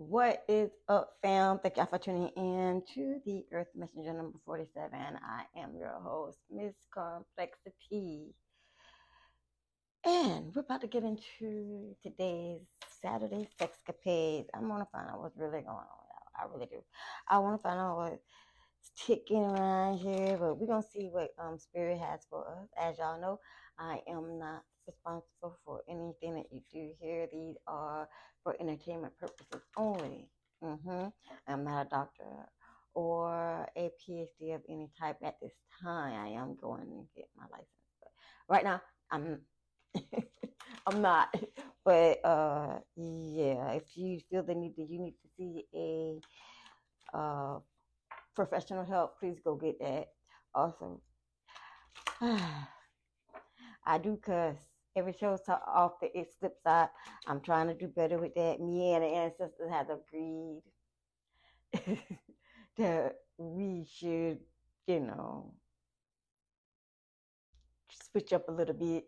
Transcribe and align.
What 0.00 0.44
is 0.48 0.70
up, 0.88 1.10
fam? 1.20 1.58
Thank 1.58 1.76
y'all 1.76 1.84
for 1.84 1.98
tuning 1.98 2.30
in 2.34 2.82
to 2.94 3.20
the 3.26 3.44
Earth 3.52 3.68
Messenger 3.76 4.14
number 4.14 4.38
47. 4.46 4.90
I 4.98 5.42
am 5.60 5.76
your 5.76 6.00
host, 6.02 6.38
Miss 6.50 6.72
Complexity. 6.90 8.34
And 10.06 10.54
we're 10.54 10.62
about 10.62 10.80
to 10.80 10.86
get 10.86 11.04
into 11.04 11.94
today's 12.02 12.62
Saturday 13.02 13.46
sexcapades. 13.60 14.46
I'm 14.54 14.68
gonna 14.68 14.88
find 14.90 15.10
out 15.10 15.20
what's 15.20 15.36
really 15.36 15.60
going 15.60 15.68
on, 15.68 15.84
y'all. 15.84 16.32
I 16.34 16.46
really 16.50 16.64
do. 16.64 16.82
I 17.28 17.36
wanna 17.36 17.58
find 17.58 17.78
out 17.78 17.98
what's 17.98 18.22
ticking 19.06 19.44
around 19.44 19.98
here, 19.98 20.38
but 20.38 20.54
we're 20.54 20.66
gonna 20.66 20.82
see 20.82 21.10
what 21.12 21.34
um 21.38 21.58
spirit 21.58 21.98
has 21.98 22.20
for 22.30 22.48
us. 22.48 22.68
As 22.80 22.96
y'all 22.96 23.20
know, 23.20 23.38
I 23.78 24.00
am 24.08 24.38
not 24.38 24.62
responsible 24.90 25.58
for 25.64 25.82
anything 25.88 26.34
that 26.34 26.46
you 26.52 26.60
do 26.72 26.90
here. 27.00 27.26
These 27.32 27.56
are 27.66 28.08
for 28.42 28.56
entertainment 28.60 29.16
purposes 29.18 29.62
only. 29.76 30.28
hmm 30.62 31.06
I'm 31.48 31.64
not 31.64 31.86
a 31.86 31.88
doctor 31.88 32.48
or 32.94 33.66
a 33.76 33.90
PhD 34.00 34.54
of 34.54 34.62
any 34.68 34.90
type 34.98 35.18
at 35.22 35.36
this 35.40 35.52
time. 35.82 36.14
I 36.14 36.28
am 36.40 36.56
going 36.60 36.86
to 36.86 37.06
get 37.16 37.28
my 37.36 37.44
license, 37.50 37.68
but 38.00 38.10
right 38.48 38.64
now 38.64 38.80
I'm 39.10 39.40
I'm 40.86 41.00
not. 41.02 41.34
But 41.84 42.24
uh, 42.24 42.80
yeah, 42.96 43.72
if 43.72 43.96
you 43.96 44.20
feel 44.30 44.42
the 44.42 44.54
need 44.54 44.76
that 44.76 44.90
you 44.90 45.00
need 45.00 45.14
to 45.22 45.28
see 45.36 45.66
a 45.74 46.20
uh, 47.16 47.58
professional 48.34 48.84
help, 48.84 49.18
please 49.18 49.38
go 49.44 49.54
get 49.54 49.78
that. 49.80 50.08
Also, 50.54 51.00
I 52.20 53.98
do 54.02 54.16
cuss. 54.16 54.56
Every 54.96 55.12
show 55.12 55.38
so 55.44 55.56
off 55.66 56.00
the 56.00 56.16
it 56.18 56.28
slips 56.38 56.66
out. 56.66 56.90
I'm 57.26 57.40
trying 57.40 57.68
to 57.68 57.74
do 57.74 57.86
better 57.86 58.18
with 58.18 58.34
that. 58.34 58.60
Me 58.60 58.94
and 58.94 59.04
the 59.04 59.08
ancestors 59.08 59.70
have 59.70 59.86
agreed 59.90 60.62
that 62.76 63.16
we 63.38 63.86
should, 63.90 64.38
you 64.86 65.00
know, 65.00 65.54
switch 68.10 68.32
up 68.32 68.48
a 68.48 68.52
little 68.52 68.74
bit. 68.74 69.04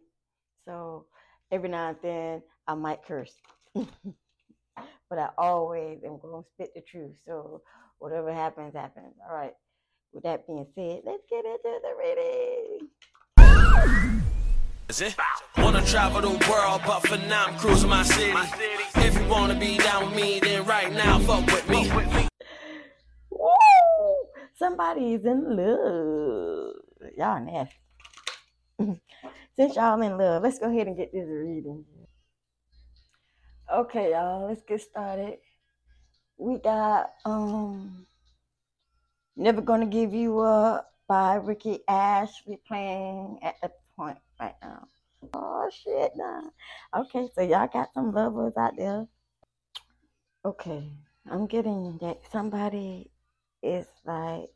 So 0.64 1.06
every 1.50 1.68
now 1.68 1.88
and 1.88 1.98
then 2.02 2.42
I 2.66 2.74
might 2.74 3.02
curse. 3.04 3.34
but 3.74 5.18
I 5.18 5.30
always 5.36 5.98
am 6.04 6.18
going 6.18 6.42
to 6.42 6.48
spit 6.54 6.72
the 6.74 6.80
truth. 6.80 7.16
So 7.26 7.62
whatever 7.98 8.32
happens, 8.32 8.74
happens. 8.74 9.14
All 9.28 9.34
right. 9.34 9.54
With 10.12 10.24
that 10.24 10.46
being 10.46 10.66
said, 10.74 11.00
let's 11.04 11.24
get 11.28 11.44
into 11.44 11.80
the 11.82 11.94
reading. 13.38 14.21
Is 14.92 15.00
it? 15.00 15.16
Wanna 15.56 15.82
travel 15.86 16.20
the 16.20 16.50
world, 16.50 16.82
but 16.86 17.00
for 17.08 17.16
now 17.16 17.46
I'm 17.46 17.56
cruising 17.56 17.88
my 17.88 18.02
city. 18.02 18.34
If 18.96 19.18
you 19.18 19.26
wanna 19.26 19.58
be 19.58 19.78
down 19.78 20.04
with 20.04 20.16
me, 20.16 20.38
then 20.38 20.66
right 20.66 20.92
now 20.92 21.18
fuck 21.20 21.46
with 21.46 21.66
me. 21.70 21.90
Woo! 23.30 23.48
Somebody's 24.54 25.24
in 25.24 25.56
love. 25.56 26.74
Y'all 27.16 27.40
nasty. 27.42 27.74
Since 29.56 29.76
y'all 29.76 30.02
in 30.02 30.18
love, 30.18 30.42
let's 30.42 30.58
go 30.58 30.68
ahead 30.68 30.88
and 30.88 30.94
get 30.98 31.10
this 31.10 31.26
reading. 31.26 31.86
Okay, 33.72 34.10
y'all, 34.10 34.46
let's 34.46 34.60
get 34.60 34.82
started. 34.82 35.38
We 36.36 36.58
got 36.58 37.12
um 37.24 38.04
Never 39.36 39.62
Gonna 39.62 39.86
Give 39.86 40.12
You 40.12 40.40
Up 40.40 40.92
by 41.08 41.36
Rick 41.36 41.62
Astley 41.88 42.60
playing 42.68 43.38
at 43.42 43.54
the 43.62 43.70
point 43.96 44.18
right 44.42 44.54
now. 44.62 44.86
Oh 45.34 45.70
shit 45.70 46.12
nah. 46.16 46.42
Okay, 46.96 47.28
so 47.34 47.42
y'all 47.42 47.68
got 47.72 47.92
some 47.94 48.12
lovers 48.12 48.56
out 48.56 48.76
there. 48.76 49.06
Okay. 50.44 50.90
I'm 51.30 51.46
getting 51.46 51.98
that 52.00 52.18
somebody 52.32 53.10
is 53.62 53.86
like 54.04 54.48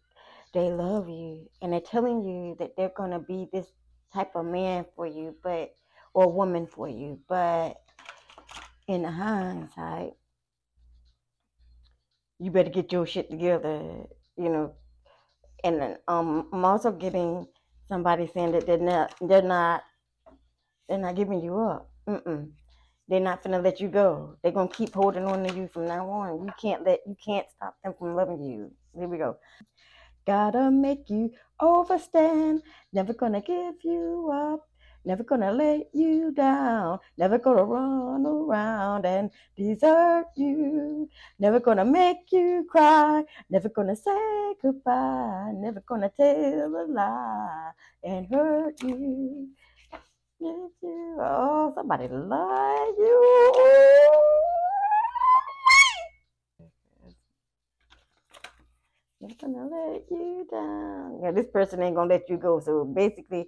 they 0.53 0.73
love 0.73 1.09
you 1.09 1.49
and 1.63 1.73
they're 1.73 1.81
telling 1.81 2.25
you 2.25 2.57
that 2.59 2.77
they're 2.77 2.93
gonna 2.97 3.21
be 3.21 3.49
this 3.53 3.67
type 4.13 4.35
of 4.35 4.47
man 4.47 4.85
for 4.97 5.07
you, 5.07 5.37
but 5.43 5.77
or 6.15 6.33
woman 6.33 6.67
for 6.67 6.89
you, 6.89 7.21
but 7.29 7.77
in 8.89 9.05
hindsight, 9.05 10.15
you 12.39 12.51
better 12.51 12.71
get 12.71 12.91
your 12.91 13.07
shit 13.07 13.31
together, 13.31 14.07
you 14.37 14.49
know. 14.49 14.73
And 15.63 15.81
then, 15.81 15.97
um, 16.09 16.49
I'm 16.53 16.65
also 16.65 16.91
getting 16.91 17.47
somebody 17.89 18.31
saying 18.33 18.53
that 18.53 18.67
they're 18.67 18.79
not, 18.79 19.15
they're 19.21 19.43
not, 19.43 19.83
they're 20.89 20.99
not 20.99 21.17
giving 21.17 21.43
you 21.43 21.59
up. 21.59 21.91
Mm-mm. 22.09 22.51
They're 23.09 23.21
not 23.21 23.43
gonna 23.43 23.61
let 23.61 23.81
you 23.81 23.89
go. 23.89 24.37
They're 24.43 24.53
gonna 24.53 24.69
keep 24.69 24.95
holding 24.95 25.25
on 25.25 25.45
to 25.45 25.55
you 25.55 25.69
from 25.69 25.87
now 25.87 26.09
on. 26.11 26.45
You 26.45 26.53
can't 26.61 26.85
let, 26.85 27.01
you 27.07 27.17
can't 27.25 27.47
stop 27.55 27.77
them 27.85 27.95
from 27.99 28.17
loving 28.17 28.43
you. 28.43 28.73
Here 28.97 29.09
we 29.09 29.19
go. 29.19 29.37
Gotta 30.27 30.71
make 30.73 31.09
you 31.09 31.31
overstand. 31.61 32.63
Never 32.93 33.13
gonna 33.13 33.41
give 33.41 33.77
you 33.85 34.31
up. 34.33 34.69
Never 35.07 35.23
gonna 35.23 35.53
let 35.53 35.95
you 35.95 36.33
down. 36.33 36.99
Never 37.17 37.39
gonna 37.39 37.63
run 37.63 38.27
around 38.27 39.07
and 39.07 39.31
desert 39.57 40.27
you. 40.35 41.09
Never 41.39 41.61
gonna 41.61 41.85
make 41.85 42.33
you 42.33 42.67
cry. 42.69 43.23
Never 43.49 43.69
gonna 43.69 43.95
say 43.95 44.55
goodbye. 44.61 45.53
Never 45.55 45.81
gonna 45.87 46.11
tell 46.11 46.75
a 46.75 46.85
lie 46.91 47.71
and 48.03 48.27
hurt 48.27 48.83
you. 48.83 49.49
You. 50.41 50.73
Oh, 51.21 51.71
somebody 51.73 52.09
love 52.09 52.95
you. 52.99 53.53
Never 59.21 59.35
gonna 59.41 59.67
let 59.67 60.03
you 60.11 60.49
down. 60.51 61.21
Yeah, 61.23 61.31
this 61.31 61.47
person 61.47 61.81
ain't 61.81 61.95
gonna 61.95 62.11
let 62.11 62.29
you 62.29 62.39
go. 62.39 62.59
So 62.59 62.85
basically, 62.85 63.47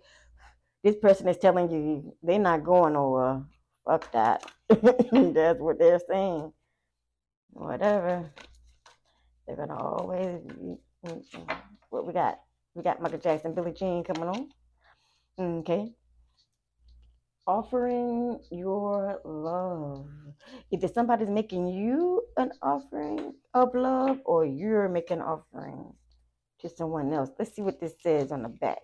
this 0.84 0.96
person 0.96 1.28
is 1.28 1.38
telling 1.38 1.70
you 1.70 2.14
they're 2.22 2.38
not 2.38 2.64
going 2.64 2.94
nowhere. 2.94 3.42
Fuck 3.84 4.12
that. 4.12 4.44
That's 4.68 5.60
what 5.60 5.78
they're 5.78 6.00
saying. 6.08 6.52
Whatever. 7.50 8.30
They're 9.46 9.56
gonna 9.56 9.76
always. 9.76 10.40
What 11.90 12.06
we 12.06 12.12
got? 12.12 12.40
We 12.74 12.82
got 12.82 13.00
Michael 13.00 13.18
Jackson, 13.18 13.54
Billie 13.54 13.72
Jean 13.72 14.04
coming 14.04 14.28
on. 14.28 14.48
Okay. 15.60 15.92
Offering 17.46 18.38
your 18.52 19.20
love. 19.24 20.06
Either 20.70 20.88
somebody's 20.88 21.30
making 21.30 21.66
you 21.68 22.22
an 22.36 22.52
offering 22.62 23.32
of 23.54 23.74
love 23.74 24.18
or 24.26 24.44
you're 24.44 24.88
making 24.88 25.18
an 25.18 25.24
offering 25.24 25.94
to 26.60 26.68
someone 26.68 27.12
else. 27.12 27.30
Let's 27.38 27.54
see 27.56 27.62
what 27.62 27.80
this 27.80 27.94
says 28.02 28.30
on 28.32 28.42
the 28.42 28.48
back. 28.48 28.78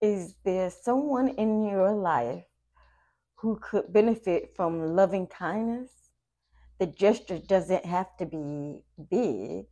Is 0.00 0.34
there 0.44 0.70
someone 0.70 1.28
in 1.28 1.64
your 1.64 1.92
life 1.92 2.44
who 3.36 3.58
could 3.62 3.92
benefit 3.92 4.54
from 4.56 4.94
loving 4.94 5.26
kindness? 5.26 5.90
The 6.78 6.86
gesture 6.86 7.38
doesn't 7.38 7.86
have 7.86 8.16
to 8.16 8.26
be 8.26 8.82
big. 9.08 9.66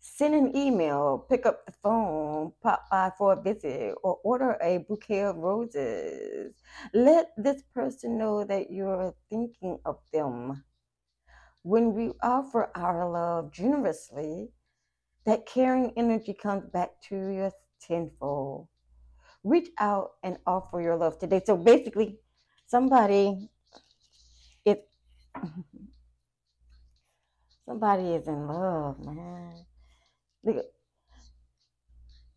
Send 0.00 0.34
an 0.34 0.56
email, 0.56 1.26
pick 1.28 1.44
up 1.44 1.66
the 1.66 1.72
phone, 1.82 2.52
pop 2.62 2.88
by 2.90 3.12
for 3.18 3.34
a 3.34 3.42
visit, 3.42 3.94
or 4.02 4.18
order 4.24 4.56
a 4.62 4.78
bouquet 4.78 5.24
of 5.24 5.36
roses. 5.36 6.54
Let 6.94 7.32
this 7.36 7.62
person 7.74 8.16
know 8.16 8.44
that 8.44 8.70
you're 8.70 9.14
thinking 9.28 9.78
of 9.84 9.98
them. 10.10 10.64
When 11.62 11.92
we 11.92 12.14
offer 12.22 12.70
our 12.74 13.08
love 13.08 13.52
generously, 13.52 14.52
that 15.26 15.44
caring 15.44 15.92
energy 15.98 16.32
comes 16.32 16.64
back 16.72 17.00
to 17.10 17.44
us 17.44 17.52
tenfold. 17.80 18.69
Reach 19.44 19.68
out 19.78 20.12
and 20.22 20.38
offer 20.46 20.80
your 20.80 20.96
love 20.96 21.18
today. 21.18 21.42
So 21.44 21.56
basically, 21.56 22.18
somebody 22.66 23.50
if 24.64 24.78
somebody 27.66 28.14
is 28.14 28.28
in 28.28 28.46
love, 28.46 28.98
man. 29.04 29.54
Look 30.44 30.66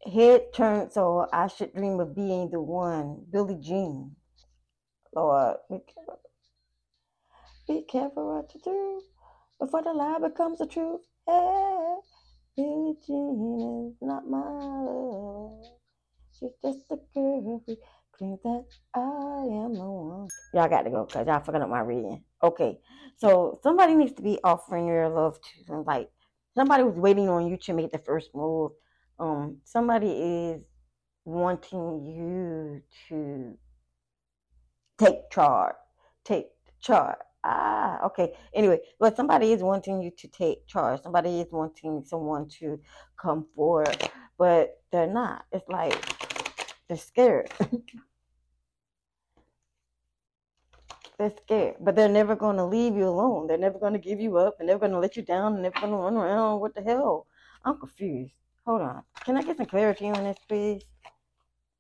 Head 0.06 0.54
turned 0.54 0.94
so 0.94 1.28
I 1.32 1.48
should 1.48 1.74
dream 1.76 2.00
of 2.00 2.16
being 2.16 2.50
the 2.50 2.62
one. 2.62 3.26
Billie 3.32 3.60
Jean. 3.62 4.16
Lord, 5.16 5.58
be 5.70 5.80
careful, 5.94 6.20
be 7.68 7.84
careful 7.84 8.36
what 8.36 8.54
you 8.56 8.62
do 8.64 9.02
before 9.60 9.84
the 9.84 9.94
lie 9.94 10.20
becomes 10.20 10.60
the 10.60 10.68
truth. 10.68 11.02
Hey, 11.28 11.96
Billie 12.58 12.98
Jean 13.08 13.92
is 13.92 13.98
not 14.02 14.28
my 14.30 14.40
love. 14.40 15.83
She's 16.44 16.52
just 16.62 16.80
a 16.92 16.98
girl 17.14 17.64
claims 18.12 18.40
that 18.44 18.66
I 18.94 19.00
am 19.00 19.74
the 19.74 19.90
one. 19.90 20.28
Y'all 20.54 20.68
got 20.68 20.82
to 20.82 20.90
go 20.90 21.06
because 21.06 21.26
y'all 21.26 21.40
fucking 21.40 21.62
up 21.62 21.70
my 21.70 21.80
reading. 21.80 22.22
Okay, 22.44 22.80
so 23.16 23.62
somebody 23.64 23.96
needs 23.96 24.12
to 24.14 24.22
be 24.22 24.40
offering 24.44 24.86
your 24.86 25.08
love 25.08 25.40
to 25.40 25.66
them. 25.66 25.86
Like 25.88 26.10
somebody 26.54 26.84
was 26.84 26.96
waiting 26.96 27.30
on 27.30 27.48
you 27.48 27.56
to 27.56 27.74
make 27.74 27.94
the 27.94 27.98
first 27.98 28.32
move. 28.36 28.72
Um, 29.20 29.60
somebody 29.64 30.10
is 30.10 30.62
wanting 31.24 32.06
you 32.06 32.82
to 33.08 33.58
take 35.00 35.30
charge, 35.32 35.76
take 36.26 36.48
charge. 36.82 37.20
Ah, 37.46 38.06
okay. 38.06 38.34
Anyway, 38.54 38.80
but 39.00 39.16
somebody 39.16 39.54
is 39.54 39.64
wanting 39.64 40.02
you 40.02 40.12
to 40.18 40.28
take 40.28 40.68
charge. 40.68 41.02
Somebody 41.04 41.40
is 41.40 41.48
wanting 41.52 42.04
someone 42.06 42.50
to 42.60 42.80
come 43.18 43.46
forward, 43.56 44.10
but 44.38 44.82
they're 44.92 45.08
not. 45.08 45.46
It's 45.54 45.68
like 45.70 45.94
they're 46.94 47.02
scared. 47.02 47.50
they're 51.18 51.34
scared, 51.44 51.78
but 51.80 51.96
they're 51.96 52.08
never 52.08 52.36
going 52.36 52.58
to 52.58 52.66
leave 52.66 52.96
you 52.96 53.08
alone. 53.08 53.48
They're 53.48 53.58
never 53.58 53.80
going 53.80 53.94
to 53.94 54.00
give 54.00 54.20
you 54.20 54.38
up. 54.38 54.58
And 54.60 54.70
they're 54.70 54.78
going 54.78 54.92
to 54.92 55.00
let 55.00 55.18
you 55.18 55.24
down. 55.24 55.56
And 55.56 55.64
they're 55.64 55.72
going 55.72 55.90
to 55.90 55.98
run 55.98 56.16
around. 56.16 56.60
What 56.60 56.76
the 56.76 56.84
hell? 56.84 57.26
I'm 57.66 57.80
confused. 57.80 58.36
Hold 58.68 58.82
on. 58.82 59.02
Can 59.26 59.38
I 59.38 59.42
get 59.42 59.58
some 59.58 59.66
clarity 59.66 60.08
on 60.08 60.24
this, 60.24 60.38
please? 60.48 60.84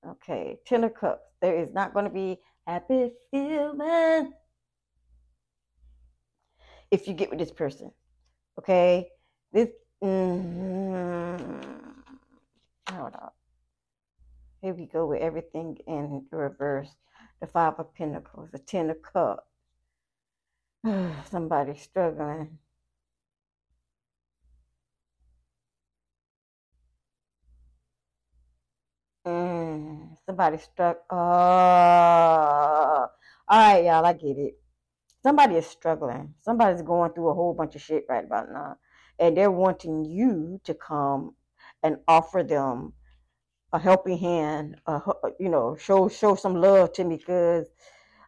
Okay, 0.05 0.57
Ten 0.65 0.83
of 0.83 0.95
Cups. 0.95 1.29
There 1.41 1.57
is 1.57 1.71
not 1.71 1.93
going 1.93 2.05
to 2.05 2.11
be 2.11 2.39
happy 2.65 3.11
feeling 3.29 4.33
if 6.91 7.07
you 7.07 7.13
get 7.13 7.29
with 7.29 7.39
this 7.39 7.51
person. 7.51 7.91
Okay, 8.59 9.09
this. 9.53 9.69
Mm, 10.03 11.63
hold 12.89 13.13
on. 13.15 13.29
Here 14.63 14.73
we 14.73 14.85
go 14.85 15.05
with 15.05 15.21
everything 15.21 15.77
in 15.87 16.25
reverse. 16.31 16.95
The 17.41 17.47
Five 17.47 17.79
of 17.79 17.93
Pentacles, 17.93 18.49
the 18.49 18.59
Ten 18.59 18.89
of 18.89 19.01
Cups. 19.01 19.43
Somebody 21.29 21.75
struggling. 21.75 22.59
Mm, 29.27 30.15
somebody 30.25 30.57
struck. 30.59 30.99
Oh, 31.09 31.17
all 31.17 33.09
right, 33.49 33.83
y'all. 33.83 34.05
I 34.05 34.13
get 34.13 34.37
it. 34.37 34.57
Somebody 35.23 35.55
is 35.55 35.65
struggling. 35.65 36.35
Somebody's 36.39 36.81
going 36.81 37.11
through 37.11 37.27
a 37.29 37.33
whole 37.33 37.53
bunch 37.53 37.75
of 37.75 37.81
shit 37.81 38.05
right 38.07 38.23
about 38.23 38.49
now, 38.49 38.77
and 39.19 39.35
they're 39.35 39.51
wanting 39.51 40.05
you 40.05 40.61
to 40.63 40.73
come 40.73 41.35
and 41.83 41.97
offer 42.07 42.43
them 42.43 42.93
a 43.73 43.79
helping 43.79 44.17
hand. 44.17 44.77
A, 44.85 45.01
you 45.39 45.49
know, 45.49 45.75
show 45.75 46.07
show 46.07 46.35
some 46.35 46.55
love 46.55 46.93
to 46.93 47.03
me 47.03 47.17
because 47.17 47.67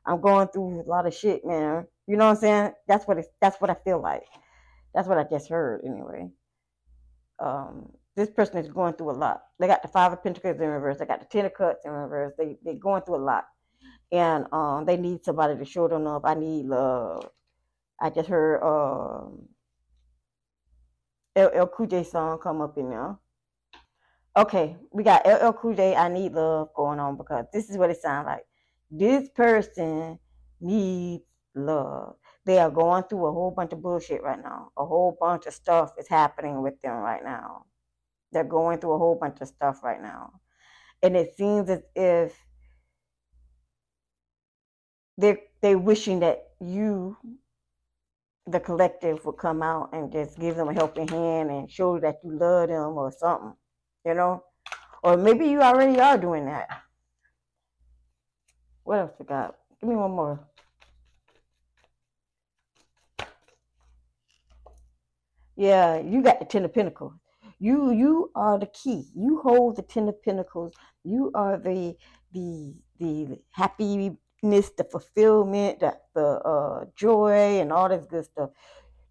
I'm 0.06 0.20
going 0.20 0.48
through 0.50 0.82
a 0.82 0.90
lot 0.90 1.08
of 1.08 1.14
shit, 1.14 1.46
man. 1.46 1.88
You 2.08 2.18
know 2.18 2.26
what 2.26 2.38
I'm 2.38 2.42
saying? 2.42 2.72
That's 2.88 3.08
what 3.08 3.18
it's. 3.18 3.30
That's 3.42 3.62
what 3.62 3.70
I 3.70 3.76
feel 3.76 4.02
like. 4.02 4.26
That's 4.94 5.08
what 5.08 5.18
I 5.18 5.24
just 5.24 5.50
heard, 5.50 5.82
anyway. 5.86 6.30
Um, 7.40 7.92
this 8.16 8.30
person 8.30 8.58
is 8.58 8.70
going 8.70 8.94
through 8.94 9.12
a 9.12 9.14
lot. 9.14 9.44
They 9.60 9.68
got 9.68 9.82
the 9.82 9.88
five 9.88 10.14
of 10.14 10.24
pentacles 10.24 10.60
in 10.60 10.68
reverse. 10.68 10.98
They 10.98 11.06
got 11.06 11.20
the 11.20 11.28
ten 11.28 11.46
of 11.46 11.54
cups 11.54 11.86
in 11.86 11.92
reverse. 11.92 12.34
They 12.38 12.58
they're 12.64 12.76
going 12.76 13.04
through 13.04 13.18
a 13.18 13.26
lot, 13.26 13.46
and 14.12 14.48
um, 14.52 14.86
they 14.86 14.98
need 14.98 15.24
somebody 15.24 15.58
to 15.58 15.66
show 15.66 15.88
them 15.88 16.04
love. 16.06 16.26
I 16.26 16.34
need 16.34 16.66
love. 16.66 17.30
I 18.02 18.10
just 18.10 18.30
heard 18.30 18.62
um, 18.62 19.48
LL 21.38 21.66
Cool 21.68 21.88
J 21.88 22.04
song 22.04 22.40
come 22.40 22.62
up 22.62 22.78
in 22.78 22.90
there. 22.90 23.18
Okay, 24.38 24.76
we 24.92 25.04
got 25.04 25.26
LL 25.26 25.54
Cool 25.54 25.76
J. 25.76 25.96
I 25.96 26.10
need 26.10 26.34
love 26.34 26.70
going 26.76 27.00
on 27.00 27.18
because 27.18 27.46
this 27.54 27.70
is 27.70 27.78
what 27.78 27.90
it 27.90 28.02
sounds 28.02 28.26
like. 28.26 28.44
This 28.92 29.30
person 29.30 30.20
needs 30.60 31.24
love. 31.56 32.16
They 32.46 32.60
are 32.60 32.70
going 32.70 33.04
through 33.04 33.26
a 33.28 33.32
whole 33.32 33.52
bunch 33.52 33.74
of 33.74 33.82
bullshit 33.82 34.22
right 34.24 34.42
now. 34.42 34.72
A 34.78 34.86
whole 34.86 35.18
bunch 35.20 35.46
of 35.46 35.54
stuff 35.54 35.94
is 35.98 36.08
happening 36.08 36.62
with 36.62 36.80
them 36.82 36.98
right 36.98 37.24
now 37.24 37.66
they're 38.36 38.44
going 38.44 38.80
through 38.80 38.94
a 38.94 38.98
whole 38.98 39.16
bunch 39.16 39.40
of 39.40 39.48
stuff 39.48 39.82
right 39.82 40.02
now. 40.02 40.34
And 41.02 41.16
it 41.16 41.36
seems 41.38 41.70
as 41.70 41.82
if 41.96 42.38
they're 45.18 45.40
they 45.62 45.76
wishing 45.76 46.20
that 46.20 46.50
you, 46.60 47.18
the 48.46 48.60
collective, 48.60 49.24
would 49.26 49.38
come 49.38 49.64
out 49.64 49.90
and 49.94 50.12
just 50.12 50.38
give 50.38 50.58
them 50.58 50.68
a 50.68 50.74
helping 50.74 51.08
hand 51.08 51.50
and 51.50 51.72
show 51.72 51.98
that 52.00 52.18
you 52.24 52.38
love 52.38 52.68
them 52.68 52.98
or 52.98 53.12
something, 53.18 53.54
you 54.06 54.14
know? 54.14 54.44
Or 55.04 55.18
maybe 55.18 55.48
you 55.48 55.62
already 55.62 56.00
are 56.00 56.18
doing 56.18 56.46
that. 56.46 56.68
What 58.84 59.00
else 59.00 59.12
we 59.20 59.26
got? 59.26 59.56
Give 59.80 59.90
me 59.90 59.96
one 59.96 60.12
more. 60.12 60.40
Yeah, 65.56 66.00
you 66.00 66.22
got 66.22 66.40
the 66.40 66.46
Ten 66.46 66.66
of 66.66 66.74
Pentacles. 66.74 67.14
You 67.60 67.92
you 67.92 68.32
are 68.36 68.60
the 68.60 68.66
key. 68.68 69.08
You 69.16 69.40
hold 69.42 69.78
the 69.78 69.82
ten 69.82 70.10
of 70.10 70.22
pentacles. 70.22 70.74
You 71.04 71.32
are 71.34 71.58
the 71.58 71.96
the 72.34 72.74
the 73.00 73.40
happiness, 73.52 74.18
the 74.78 74.84
fulfillment, 74.92 75.80
the, 75.80 75.98
the 76.14 76.26
uh, 76.26 76.86
joy, 76.96 77.60
and 77.62 77.72
all 77.72 77.90
this 77.90 78.06
good 78.06 78.26
stuff. 78.26 78.50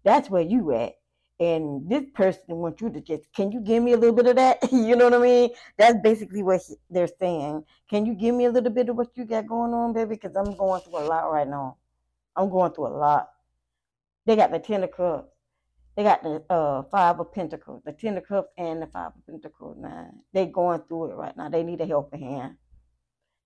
That's 0.03 0.29
where 0.29 0.43
you 0.43 0.73
at. 0.73 0.93
And 1.39 1.89
this 1.89 2.03
person 2.13 2.55
wants 2.55 2.81
you 2.81 2.89
to 2.89 3.01
just, 3.01 3.31
can 3.33 3.51
you 3.51 3.59
give 3.59 3.83
me 3.83 3.91
a 3.91 3.97
little 3.97 4.15
bit 4.15 4.27
of 4.27 4.37
that? 4.37 4.59
you 4.71 4.95
know 4.95 5.05
what 5.05 5.15
I 5.15 5.19
mean? 5.19 5.49
That's 5.77 5.97
basically 6.01 6.43
what 6.43 6.61
he, 6.61 6.75
they're 6.89 7.09
saying. 7.19 7.65
Can 7.89 8.05
you 8.05 8.13
give 8.13 8.33
me 8.33 8.45
a 8.45 8.51
little 8.51 8.71
bit 8.71 8.87
of 8.87 8.95
what 8.95 9.09
you 9.15 9.25
got 9.25 9.47
going 9.47 9.73
on, 9.73 9.93
baby? 9.93 10.15
Because 10.15 10.35
I'm 10.35 10.55
going 10.55 10.81
through 10.81 10.99
a 10.99 11.05
lot 11.05 11.31
right 11.31 11.47
now. 11.47 11.77
I'm 12.35 12.49
going 12.49 12.71
through 12.71 12.87
a 12.87 12.95
lot. 12.97 13.29
They 14.25 14.35
got 14.35 14.51
the 14.51 14.59
ten 14.59 14.83
of 14.83 14.91
cups. 14.91 15.29
They 15.95 16.03
got 16.03 16.23
the 16.23 16.43
uh, 16.49 16.83
five 16.83 17.19
of 17.19 17.31
pentacles, 17.31 17.81
the 17.85 17.93
ten 17.93 18.17
of 18.17 18.27
cups, 18.27 18.49
and 18.57 18.81
the 18.81 18.87
five 18.87 19.11
of 19.15 19.25
pentacles. 19.25 19.77
Now 19.79 20.09
they 20.33 20.45
going 20.45 20.81
through 20.87 21.11
it 21.11 21.15
right 21.15 21.35
now. 21.37 21.49
They 21.49 21.63
need 21.63 21.79
a 21.79 21.85
helping 21.85 22.21
hand, 22.21 22.55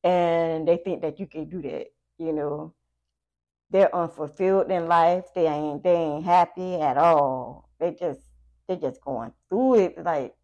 and 0.03 0.67
they 0.67 0.77
think 0.77 1.01
that 1.01 1.19
you 1.19 1.27
can 1.27 1.49
do 1.49 1.61
that. 1.61 1.87
You 2.17 2.33
know, 2.33 2.73
they're 3.69 3.95
unfulfilled 3.95 4.71
in 4.71 4.87
life. 4.87 5.25
They 5.35 5.47
ain't 5.47 5.83
they 5.83 5.93
ain't 5.93 6.25
happy 6.25 6.81
at 6.81 6.97
all. 6.97 7.68
They 7.79 7.91
just 7.93 8.21
they 8.67 8.75
just 8.75 9.01
going 9.01 9.31
through 9.49 9.75
it 9.75 10.03
like 10.03 10.35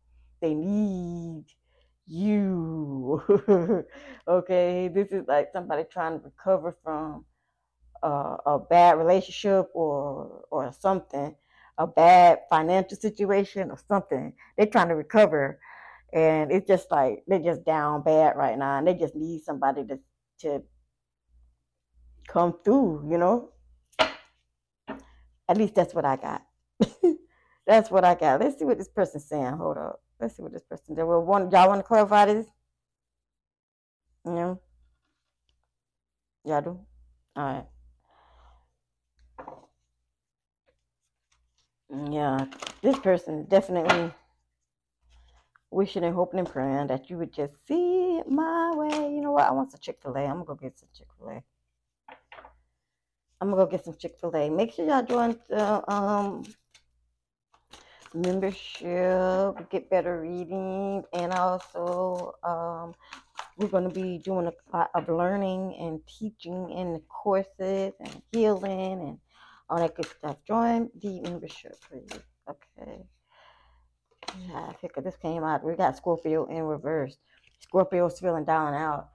they 0.42 0.54
need 0.54 1.46
you. 2.08 3.24
okay, 4.28 4.88
this 4.88 5.12
is 5.12 5.26
like 5.28 5.50
somebody 5.54 5.84
trying 5.90 6.20
to 6.20 6.26
recover 6.26 6.76
from 6.84 7.26
uh, 8.04 8.38
a 8.46 8.60
bad 8.60 8.98
relationship 8.98 9.70
or 9.74 10.46
or 10.52 10.72
something 10.80 11.36
a 11.78 11.88
bad 11.88 12.40
financial 12.50 12.98
situation 12.98 13.70
or 13.72 13.78
something. 13.88 14.34
They're 14.58 14.68
trying 14.68 14.90
to 14.90 14.96
recover, 14.96 15.60
and 16.14 16.52
it's 16.52 16.68
just 16.68 16.90
like 16.92 17.24
they're 17.28 17.40
just 17.40 17.66
down 17.66 18.04
bad 18.04 18.36
right 18.38 18.58
now, 18.58 18.78
and 18.78 18.88
they 18.88 18.94
just 18.94 19.16
need 19.16 19.44
somebody 19.44 19.86
to 19.88 20.00
to 20.42 20.64
come 22.28 22.56
through. 22.64 23.08
You 23.12 23.18
know, 23.18 23.52
at 25.50 25.58
least 25.58 25.76
that's 25.76 25.94
what 25.94 26.06
I 26.06 26.16
got. 26.16 26.44
that's 27.66 27.90
what 27.92 28.06
I 28.06 28.16
got. 28.16 28.40
Let's 28.40 28.60
see 28.60 28.66
what 28.66 28.78
this 28.78 28.88
person's 28.88 29.26
saying. 29.26 29.54
Hold 29.58 29.78
up. 29.78 30.02
Let's 30.20 30.36
see 30.36 30.44
what 30.44 30.54
this 30.54 30.64
person 30.64 30.96
did. 30.96 31.04
Well, 31.04 31.22
one 31.22 31.52
y'all 31.52 31.68
want 31.68 31.80
to 31.80 31.84
clarify 31.84 32.26
this? 32.26 32.48
Yeah. 34.26 34.56
Y'all 36.46 36.62
do? 36.62 36.80
All 37.36 37.44
right. 37.44 37.66
Yeah, 42.12 42.46
this 42.82 43.00
person 43.00 43.46
definitely 43.46 44.12
wishing 45.72 46.04
and 46.04 46.16
hoping 46.16 46.40
and 46.40 46.50
praying 46.50 46.88
that 46.88 47.10
you 47.10 47.18
would 47.18 47.34
just 47.34 47.68
see 47.68 48.18
it 48.18 48.30
my 48.30 48.72
way. 48.76 49.14
You 49.14 49.22
know 49.22 49.32
what? 49.32 49.48
I 49.48 49.52
want 49.52 49.72
some 49.72 49.80
Chick 49.80 50.00
fil 50.02 50.16
A. 50.16 50.22
I'm 50.22 50.44
going 50.44 50.46
to 50.46 50.46
go 50.46 50.56
get 50.56 50.80
some 50.80 50.90
Chick 50.96 51.08
fil 51.18 51.30
A. 51.30 51.44
I'm 53.42 53.52
going 53.52 53.60
to 53.60 53.66
go 53.66 53.72
get 53.72 53.86
some 53.86 53.96
Chick 53.96 54.16
fil 54.20 54.36
A. 54.36 54.50
Make 54.50 54.74
sure 54.74 54.88
y'all 54.88 55.04
join 55.04 55.38
the 55.50 55.92
um, 55.92 56.44
membership, 58.16 59.70
get 59.70 59.90
better 59.90 60.22
reading, 60.22 61.04
and 61.14 61.34
also 61.34 62.34
um, 62.44 62.94
we're 63.58 63.68
going 63.68 63.88
to 63.88 63.94
be 63.94 64.18
doing 64.20 64.48
a 64.48 64.78
lot 64.78 64.90
of 64.96 65.08
learning 65.10 65.76
and 65.80 66.00
teaching 66.08 66.72
in 66.72 66.94
the 66.94 67.02
courses 67.10 67.94
and 68.00 68.22
healing 68.32 69.02
and 69.02 69.18
all 69.70 69.80
that 69.80 69.96
good 69.96 70.08
stuff. 70.08 70.38
Join 70.48 70.90
the 71.02 71.22
membership, 71.22 71.76
please. 71.90 72.20
Okay. 72.50 73.06
Yeah, 74.48 74.68
I 74.70 74.74
think 74.74 74.94
this 75.04 75.18
came 75.18 75.44
out. 75.44 75.64
We 75.64 75.76
got 75.76 75.98
Scorpio 75.98 76.46
in 76.46 76.64
reverse. 76.64 77.18
Scorpio's 77.60 78.20
feeling 78.20 78.46
down 78.46 78.74
and 78.74 78.78
out. 78.84 79.10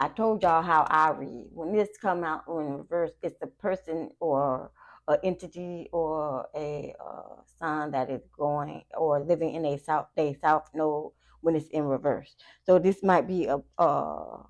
I 0.00 0.08
told 0.08 0.42
y'all 0.42 0.62
how 0.62 0.86
I 0.90 1.10
read. 1.10 1.46
When 1.52 1.72
this 1.72 1.90
come 2.00 2.24
out 2.24 2.44
in 2.48 2.78
reverse, 2.78 3.12
it's 3.22 3.38
the 3.40 3.46
person 3.46 4.10
or 4.20 4.70
an 5.08 5.18
entity 5.22 5.88
or 5.92 6.46
a 6.54 6.94
uh, 7.04 7.42
sign 7.58 7.90
that 7.90 8.10
is 8.10 8.22
going 8.36 8.82
or 8.96 9.20
living 9.20 9.54
in 9.54 9.64
a 9.66 9.78
south 9.78 10.08
day 10.16 10.36
south 10.40 10.68
node 10.74 11.12
when 11.40 11.54
it's 11.54 11.68
in 11.68 11.84
reverse. 11.84 12.36
So 12.64 12.78
this 12.78 13.02
might 13.02 13.26
be 13.28 13.46
a, 13.46 13.58
a 13.78 14.46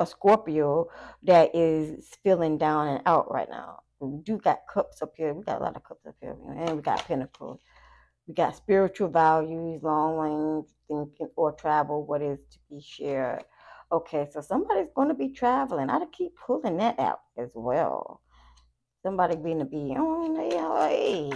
a 0.00 0.06
Scorpio 0.06 0.88
that 1.22 1.54
is 1.54 2.08
feeling 2.24 2.56
down 2.56 2.88
and 2.88 3.02
out 3.06 3.30
right 3.30 3.48
now. 3.50 3.80
We 4.00 4.22
do 4.22 4.38
got 4.38 4.60
cups 4.72 5.02
up 5.02 5.12
here. 5.14 5.34
We 5.34 5.44
got 5.44 5.60
a 5.60 5.64
lot 5.64 5.76
of 5.76 5.84
cups 5.84 6.06
up 6.06 6.14
here, 6.22 6.34
and 6.56 6.76
we 6.76 6.82
got 6.82 7.04
pentacles. 7.04 7.60
We 8.26 8.32
got 8.32 8.56
spiritual 8.56 9.08
values, 9.08 9.82
long 9.82 10.16
range 10.16 10.68
thinking 10.88 11.28
or 11.36 11.52
travel, 11.52 12.06
what 12.06 12.22
is 12.22 12.38
to 12.52 12.58
be 12.70 12.80
shared. 12.80 13.44
Okay, 13.92 14.26
so 14.32 14.40
somebody's 14.40 14.88
going 14.94 15.08
to 15.08 15.14
be 15.14 15.30
traveling. 15.30 15.90
I 15.90 16.00
keep 16.12 16.32
pulling 16.36 16.78
that 16.78 16.98
out 16.98 17.20
as 17.36 17.50
well. 17.54 18.22
Somebody 19.02 19.36
going 19.36 19.60
to 19.60 19.64
be 19.64 19.96
on 19.96 20.36
oh, 20.36 20.88
hey, 20.88 21.30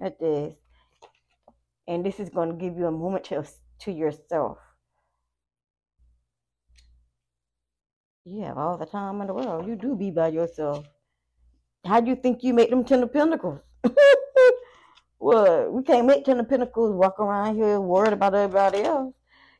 at 0.00 0.18
this, 0.18 0.54
and 1.86 2.04
this 2.04 2.18
is 2.18 2.30
going 2.30 2.48
to 2.48 2.54
give 2.54 2.76
you 2.78 2.86
a 2.86 2.90
moment 2.90 3.24
to 3.24 3.44
to 3.80 3.92
yourself. 3.92 4.56
You 8.24 8.44
have 8.44 8.56
all 8.56 8.78
the 8.78 8.86
time 8.86 9.20
in 9.20 9.26
the 9.26 9.34
world. 9.34 9.68
You 9.68 9.76
do 9.76 9.94
be 9.94 10.10
by 10.10 10.28
yourself. 10.28 10.86
How 11.84 12.00
do 12.00 12.08
you 12.08 12.16
think 12.16 12.42
you 12.42 12.54
make 12.54 12.70
them 12.70 12.82
ten 12.82 13.02
of 13.02 13.12
pentacles? 13.12 13.60
what? 15.18 15.70
We 15.70 15.82
can't 15.82 16.06
make 16.06 16.24
ten 16.24 16.40
of 16.40 16.48
pentacles 16.48 16.94
walk 16.94 17.20
around 17.20 17.56
here 17.56 17.78
worried 17.78 18.14
about 18.14 18.34
everybody 18.34 18.84
else. 18.84 19.12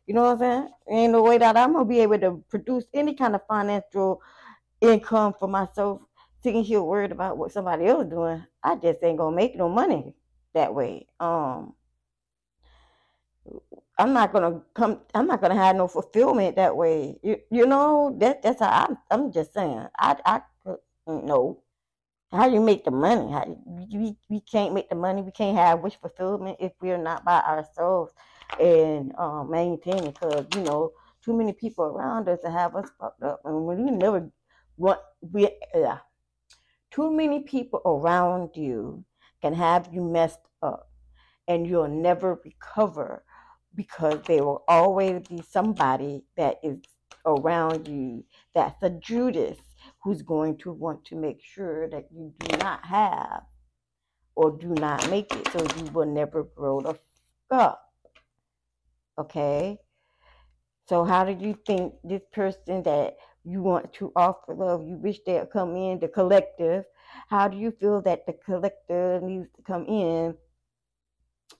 You 0.06 0.14
know 0.14 0.22
what 0.22 0.32
I'm 0.32 0.38
saying? 0.38 0.68
Ain't 0.88 1.12
no 1.12 1.22
way 1.22 1.36
that 1.36 1.58
I'm 1.58 1.74
gonna 1.74 1.84
be 1.84 2.00
able 2.00 2.18
to 2.20 2.42
produce 2.48 2.84
any 2.94 3.14
kind 3.14 3.34
of 3.34 3.42
financial 3.46 4.22
income 4.80 5.34
for 5.38 5.48
myself 5.48 6.00
sitting 6.44 6.62
here 6.62 6.82
worried 6.82 7.10
about 7.10 7.38
what 7.38 7.52
somebody 7.52 7.86
else 7.86 8.06
doing. 8.06 8.44
I 8.62 8.76
just 8.76 9.02
ain't 9.02 9.18
gonna 9.18 9.34
make 9.34 9.56
no 9.56 9.68
money 9.68 10.14
that 10.52 10.74
way. 10.74 11.08
Um 11.18 11.74
I'm 13.98 14.12
not 14.12 14.32
gonna 14.32 14.60
come 14.74 15.00
I'm 15.14 15.26
not 15.26 15.40
gonna 15.40 15.56
have 15.56 15.74
no 15.76 15.88
fulfillment 15.88 16.56
that 16.56 16.76
way. 16.76 17.18
You 17.22 17.38
you 17.50 17.66
know, 17.66 18.14
that 18.20 18.42
that's 18.42 18.60
how 18.60 18.68
I'm 18.70 18.98
I'm 19.10 19.32
just 19.32 19.54
saying. 19.54 19.86
I 19.98 20.16
I 20.26 20.42
no. 21.06 21.62
How 22.32 22.46
you 22.48 22.60
make 22.60 22.84
the 22.84 22.90
money? 22.90 23.30
How, 23.30 23.46
we, 23.64 24.16
we 24.28 24.40
can't 24.40 24.74
make 24.74 24.88
the 24.88 24.96
money. 24.96 25.22
We 25.22 25.30
can't 25.30 25.56
have 25.56 25.80
wish 25.80 25.96
fulfillment 26.00 26.56
if 26.60 26.72
we're 26.80 26.98
not 26.98 27.24
by 27.24 27.40
ourselves 27.40 28.12
and 28.60 29.14
um, 29.16 29.50
maintain 29.50 30.04
it 30.04 30.14
because 30.18 30.46
you 30.54 30.62
know 30.62 30.92
too 31.24 31.32
many 31.32 31.52
people 31.52 31.84
around 31.84 32.28
us 32.28 32.40
to 32.40 32.50
have 32.50 32.76
us 32.76 32.90
fucked 33.00 33.22
up 33.22 33.40
and 33.44 33.78
you 33.78 33.90
never 33.92 34.30
want 34.76 35.00
we 35.32 35.48
uh, 35.74 35.96
too 36.94 37.10
many 37.12 37.40
people 37.40 37.80
around 37.84 38.50
you 38.54 39.04
can 39.42 39.52
have 39.54 39.88
you 39.92 40.02
messed 40.02 40.46
up 40.62 40.90
and 41.48 41.66
you'll 41.66 41.88
never 41.88 42.40
recover 42.44 43.24
because 43.74 44.20
there 44.26 44.44
will 44.44 44.64
always 44.68 45.26
be 45.28 45.42
somebody 45.50 46.24
that 46.36 46.58
is 46.62 46.78
around 47.26 47.88
you 47.88 48.24
that's 48.54 48.82
a 48.82 48.90
Judas 48.90 49.58
who's 50.02 50.22
going 50.22 50.56
to 50.58 50.72
want 50.72 51.04
to 51.06 51.16
make 51.16 51.42
sure 51.42 51.88
that 51.88 52.06
you 52.12 52.32
do 52.38 52.56
not 52.58 52.84
have 52.84 53.42
or 54.36 54.56
do 54.56 54.68
not 54.68 55.10
make 55.10 55.32
it 55.34 55.48
so 55.52 55.66
you 55.78 55.90
will 55.92 56.06
never 56.06 56.44
grow 56.44 56.80
the 56.80 56.98
up 57.50 57.84
Okay. 59.18 59.78
So 60.88 61.04
how 61.04 61.24
do 61.24 61.32
you 61.32 61.56
think 61.66 61.94
this 62.02 62.22
person 62.32 62.82
that 62.82 63.16
you 63.44 63.62
want 63.62 63.92
to 63.94 64.12
offer 64.16 64.54
love, 64.54 64.86
you 64.86 64.96
wish 64.96 65.18
they'd 65.26 65.50
come 65.52 65.76
in, 65.76 65.98
the 66.00 66.08
collective, 66.08 66.84
how 67.28 67.48
do 67.48 67.56
you 67.56 67.70
feel 67.70 68.00
that 68.02 68.26
the 68.26 68.32
collective 68.32 69.22
needs 69.22 69.48
to 69.56 69.62
come 69.62 69.84
in 69.86 70.34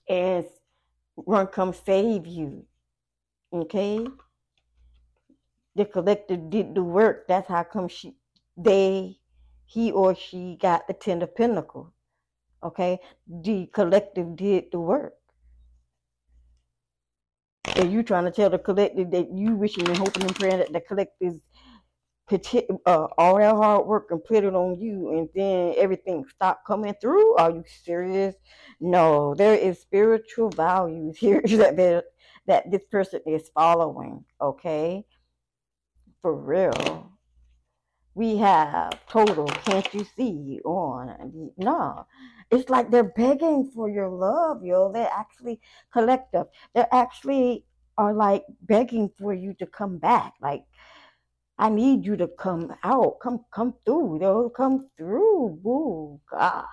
and 0.09 0.45
run 1.15 1.47
come 1.47 1.73
save 1.73 2.25
you? 2.25 2.65
Okay? 3.53 4.05
The 5.75 5.85
collective 5.85 6.49
did 6.49 6.75
the 6.75 6.83
work. 6.83 7.27
That's 7.27 7.47
how 7.47 7.63
come 7.63 7.87
she 7.87 8.15
they 8.57 9.17
he 9.65 9.91
or 9.91 10.15
she 10.15 10.57
got 10.61 10.87
the 10.87 10.93
ten 10.93 11.21
of 11.21 11.35
pentacles. 11.35 11.91
Okay? 12.63 12.99
The 13.27 13.67
collective 13.67 14.35
did 14.35 14.65
the 14.71 14.79
work 14.79 15.13
and 17.75 17.91
you 17.91 18.03
trying 18.03 18.25
to 18.25 18.31
tell 18.31 18.49
the 18.49 18.57
collective 18.57 19.11
that 19.11 19.31
you 19.31 19.55
wishing 19.55 19.87
and 19.87 19.97
hoping 19.97 20.23
and 20.23 20.35
praying 20.35 20.59
that 20.59 20.71
the 20.71 20.79
collective 20.79 21.39
uh, 22.85 23.07
all 23.17 23.37
that 23.37 23.55
hard 23.55 23.85
work 23.85 24.07
and 24.11 24.23
put 24.23 24.43
it 24.43 24.55
on 24.55 24.79
you 24.79 25.17
and 25.17 25.29
then 25.35 25.73
everything 25.77 26.25
stopped 26.27 26.65
coming 26.65 26.93
through 26.99 27.35
are 27.35 27.51
you 27.51 27.63
serious 27.83 28.35
no 28.79 29.35
there 29.35 29.55
is 29.55 29.79
spiritual 29.79 30.49
values 30.49 31.17
here 31.19 31.41
that 31.45 32.05
that 32.47 32.71
this 32.71 32.83
person 32.85 33.19
is 33.27 33.49
following 33.49 34.23
okay 34.41 35.05
for 36.21 36.35
real 36.35 37.11
we 38.15 38.37
have 38.37 39.05
total 39.07 39.45
can't 39.45 39.93
you 39.93 40.05
see 40.15 40.59
on 40.65 41.51
no 41.57 42.05
it's 42.51 42.69
like 42.69 42.91
they're 42.91 43.03
begging 43.03 43.71
for 43.73 43.89
your 43.89 44.09
love, 44.09 44.63
yo. 44.63 44.91
They're 44.91 45.11
actually 45.11 45.59
collective. 45.91 46.45
They 46.73 46.85
actually 46.91 47.65
are 47.97 48.13
like 48.13 48.43
begging 48.61 49.09
for 49.17 49.33
you 49.33 49.53
to 49.55 49.65
come 49.65 49.97
back. 49.97 50.33
Like, 50.41 50.63
I 51.57 51.69
need 51.69 52.05
you 52.05 52.17
to 52.17 52.27
come 52.27 52.73
out. 52.83 53.19
Come 53.21 53.45
come 53.53 53.73
through, 53.85 54.19
yo. 54.21 54.49
Come 54.49 54.89
through. 54.97 55.59
Boo 55.63 56.19
God. 56.29 56.65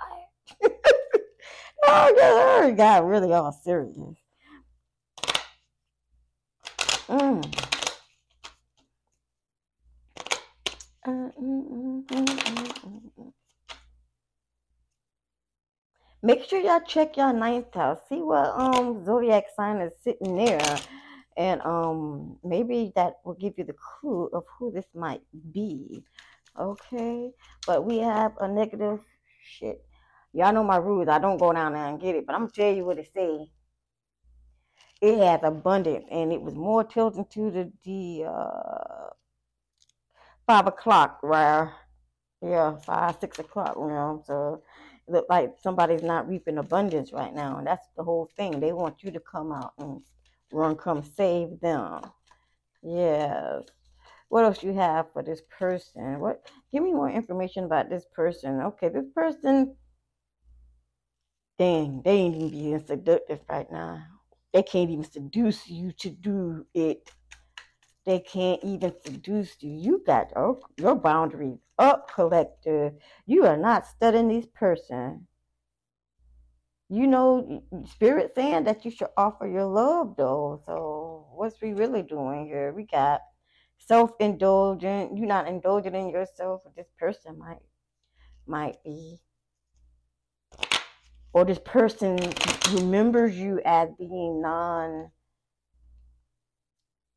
oh 1.87 2.63
yeah, 2.67 2.71
got 2.73 3.07
really 3.07 3.33
all 3.33 3.53
serious. 3.53 3.97
Mm. 7.09 7.45
Uh, 11.07 11.11
mm, 11.11 12.05
mm. 12.07 13.33
Make 16.25 16.45
sure 16.45 16.61
y'all 16.61 16.81
check 16.87 17.17
y'all 17.17 17.33
ninth 17.33 17.75
house. 17.75 17.99
See 18.09 18.23
what 18.23 18.49
um 18.59 19.05
zodiac 19.05 19.45
sign 19.57 19.81
is 19.81 19.93
sitting 20.03 20.37
there. 20.37 20.77
And 21.37 21.61
um 21.63 22.39
maybe 22.45 22.93
that 22.97 23.15
will 23.25 23.35
give 23.35 23.55
you 23.57 23.65
the 23.65 23.75
clue 23.75 24.29
of 24.33 24.45
who 24.59 24.73
this 24.73 24.87
might 24.95 25.23
be. 25.53 26.05
Okay. 26.59 27.31
But 27.67 27.85
we 27.85 27.99
have 27.99 28.33
a 28.41 28.49
negative 28.49 29.01
shit. 29.43 29.85
Y'all 30.33 30.53
know 30.53 30.65
my 30.65 30.77
rules. 30.77 31.09
I 31.09 31.19
don't 31.19 31.39
go 31.39 31.53
down 31.53 31.75
there 31.75 31.87
and 31.87 32.01
get 32.01 32.17
it, 32.17 32.27
but 32.27 32.35
I'm 32.35 32.43
gonna 32.43 32.53
tell 32.53 32.73
you 32.73 32.85
what 32.85 32.99
it 32.99 33.11
say. 33.13 33.49
It 35.01 35.19
has 35.19 35.41
abundance 35.43 36.07
and 36.11 36.33
it 36.33 36.41
was 36.41 36.55
more 36.55 36.85
tilting 36.85 37.27
to 37.33 37.51
the 37.51 37.73
the 37.85 38.25
uh 38.29 39.11
five 40.47 40.67
o'clock 40.67 41.19
right 41.23 41.71
yeah, 42.43 42.77
five, 42.79 43.17
six 43.21 43.39
o'clock, 43.39 43.77
you 43.77 43.87
know. 43.87 44.23
So 44.27 44.63
look 45.09 45.27
like 45.29 45.55
somebody's 45.63 46.03
not 46.03 46.29
reaping 46.29 46.59
abundance 46.59 47.13
right 47.13 47.33
now. 47.33 47.59
And 47.59 47.67
that's 47.67 47.87
the 47.97 48.03
whole 48.03 48.29
thing. 48.37 48.59
They 48.59 48.73
want 48.73 49.03
you 49.03 49.13
to 49.13 49.21
come 49.21 49.53
out 49.53 49.75
and 49.79 50.03
run, 50.53 50.77
come 50.77 51.03
save 51.03 51.61
them. 51.61 52.03
Yes. 52.83 53.63
What 54.29 54.45
else 54.45 54.63
you 54.63 54.73
have 54.73 55.13
for 55.13 55.23
this 55.23 55.43
person? 55.59 56.21
What 56.21 56.49
give 56.73 56.83
me 56.83 56.93
more 56.93 57.11
information 57.11 57.65
about 57.65 57.91
this 57.91 58.07
person. 58.15 58.61
Okay, 58.61 58.89
this 58.89 59.09
person 59.15 59.77
dang, 61.59 62.03
they 62.05 62.13
ain't 62.13 62.37
even 62.37 62.51
being 62.51 62.85
seductive 62.85 63.41
right 63.49 63.71
now. 63.71 64.03
They 64.53 64.63
can't 64.63 64.91
even 64.91 65.05
seduce 65.05 65.69
you 65.69 65.93
to 65.93 66.11
do 66.11 66.67
it. 66.75 67.11
They 68.05 68.19
can't 68.19 68.63
even 68.65 68.93
seduce 69.05 69.57
you. 69.61 69.71
You 69.71 70.03
got 70.05 70.33
oh, 70.35 70.61
your 70.77 70.97
boundaries 70.97 71.59
up, 71.79 72.11
collector. 72.13 72.95
You 73.27 73.47
are 73.47 73.57
not 73.57 73.87
studying 73.87 74.29
this 74.29 74.47
person. 74.47 75.27
You 76.93 77.07
know, 77.07 77.63
spirit 77.87 78.33
saying 78.35 78.65
that 78.65 78.85
you 78.85 78.91
should 78.91 79.09
offer 79.17 79.47
your 79.47 79.65
love, 79.65 80.15
though. 80.19 80.61
So, 80.67 81.27
what's 81.33 81.59
we 81.63 81.73
really 81.73 82.03
doing 82.03 82.45
here? 82.45 82.71
We 82.77 82.85
got 82.85 83.23
self-indulgent. 83.79 85.17
You're 85.17 85.27
not 85.27 85.49
indulging 85.49 85.95
in 85.95 86.11
yourself. 86.11 86.61
This 86.77 86.91
person 86.99 87.39
might 87.39 87.63
might 88.47 88.77
be, 88.85 89.21
or 91.33 91.47
this 91.47 91.61
person 91.65 92.19
remembers 92.75 93.39
you 93.39 93.63
as 93.65 93.89
being 93.99 94.43
non 94.43 95.11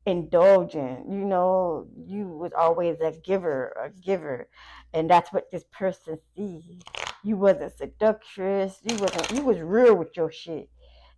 indulgent 0.06 1.10
you 1.10 1.24
know 1.24 1.88
you 2.06 2.28
was 2.28 2.52
always 2.56 2.96
a 3.00 3.10
giver 3.24 3.76
a 3.84 3.90
giver 4.00 4.48
and 4.94 5.10
that's 5.10 5.32
what 5.32 5.50
this 5.50 5.64
person 5.72 6.16
sees 6.36 6.80
you 7.26 7.36
wasn't 7.36 7.76
seductress. 7.76 8.78
You 8.84 8.96
wasn't 8.98 9.32
you 9.32 9.42
was 9.42 9.58
real 9.58 9.96
with 9.96 10.16
your 10.16 10.30
shit. 10.30 10.70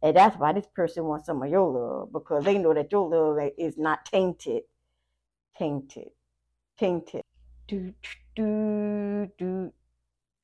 And 0.02 0.16
that's 0.16 0.36
why 0.38 0.52
this 0.52 0.66
person 0.74 1.04
wants 1.04 1.26
some 1.26 1.42
of 1.42 1.50
your 1.50 1.68
love 1.70 2.12
because 2.12 2.44
they 2.44 2.56
know 2.56 2.72
that 2.72 2.90
your 2.92 3.08
love 3.08 3.50
is 3.58 3.76
not 3.76 4.06
tainted. 4.06 4.62
Tainted. 5.58 6.10
Tainted. 6.78 7.22
Do 7.66 7.92
do 8.34 9.30
do 9.36 9.72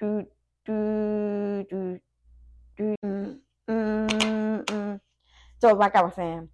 do 0.00 0.26
do 0.66 1.66
do 1.70 2.00
do. 2.76 2.98
Mm, 3.00 3.38
mm, 3.70 4.64
mm. 4.64 5.00
so 5.60 5.72
like 5.74 5.94
i 5.94 6.02
was 6.02 6.14
saying 6.14 6.48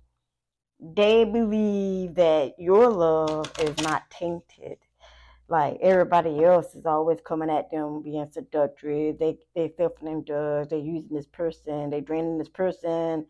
they 0.78 1.24
believe 1.24 2.14
that 2.14 2.54
your 2.58 2.88
love 2.88 3.50
is 3.58 3.76
not 3.78 4.08
tainted. 4.10 4.78
Like 5.50 5.78
everybody 5.82 6.44
else 6.44 6.76
is 6.76 6.86
always 6.86 7.18
coming 7.24 7.50
at 7.50 7.72
them 7.72 8.02
being 8.02 8.28
seductive. 8.30 9.18
They 9.18 9.36
they 9.56 9.74
filtering 9.76 10.12
them 10.12 10.24
drugs. 10.24 10.68
They 10.70 10.78
using 10.78 11.10
this 11.10 11.26
person. 11.26 11.90
They 11.90 12.00
draining 12.00 12.38
this 12.38 12.48
person. 12.48 13.26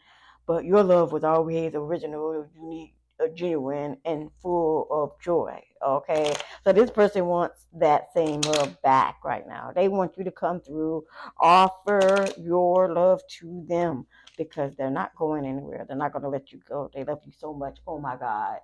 But 0.47 0.67
your 0.67 0.83
love 0.83 1.13
was 1.13 1.25
always 1.25 1.75
original, 1.75 2.47
unique, 2.55 2.95
uh, 3.23 3.29
genuine 3.29 3.97
and 4.05 4.31
full 4.43 4.87
of 4.91 5.19
joy. 5.23 5.63
Okay, 5.87 6.35
so 6.63 6.73
this 6.73 6.91
person 6.91 7.25
wants 7.25 7.67
that 7.79 8.13
same 8.13 8.43
love 8.43 8.81
back 8.83 9.25
right 9.25 9.47
now. 9.49 9.73
They 9.75 9.89
want 9.89 10.19
you 10.19 10.25
to 10.25 10.31
come 10.31 10.61
through, 10.61 11.05
offer 11.39 12.27
your 12.39 12.93
love 12.93 13.23
to 13.39 13.65
them 13.67 14.07
because 14.37 14.75
they're 14.77 14.91
not 14.91 15.17
going 15.17 15.47
anywhere. 15.47 15.87
They're 15.89 15.97
not 15.97 16.13
going 16.13 16.25
to 16.25 16.29
let 16.29 16.53
you 16.53 16.61
go. 16.69 16.91
They 16.95 17.05
love 17.05 17.21
you 17.25 17.33
so 17.39 17.55
much. 17.55 17.79
Oh 17.87 17.99
my 17.99 18.17
God. 18.17 18.59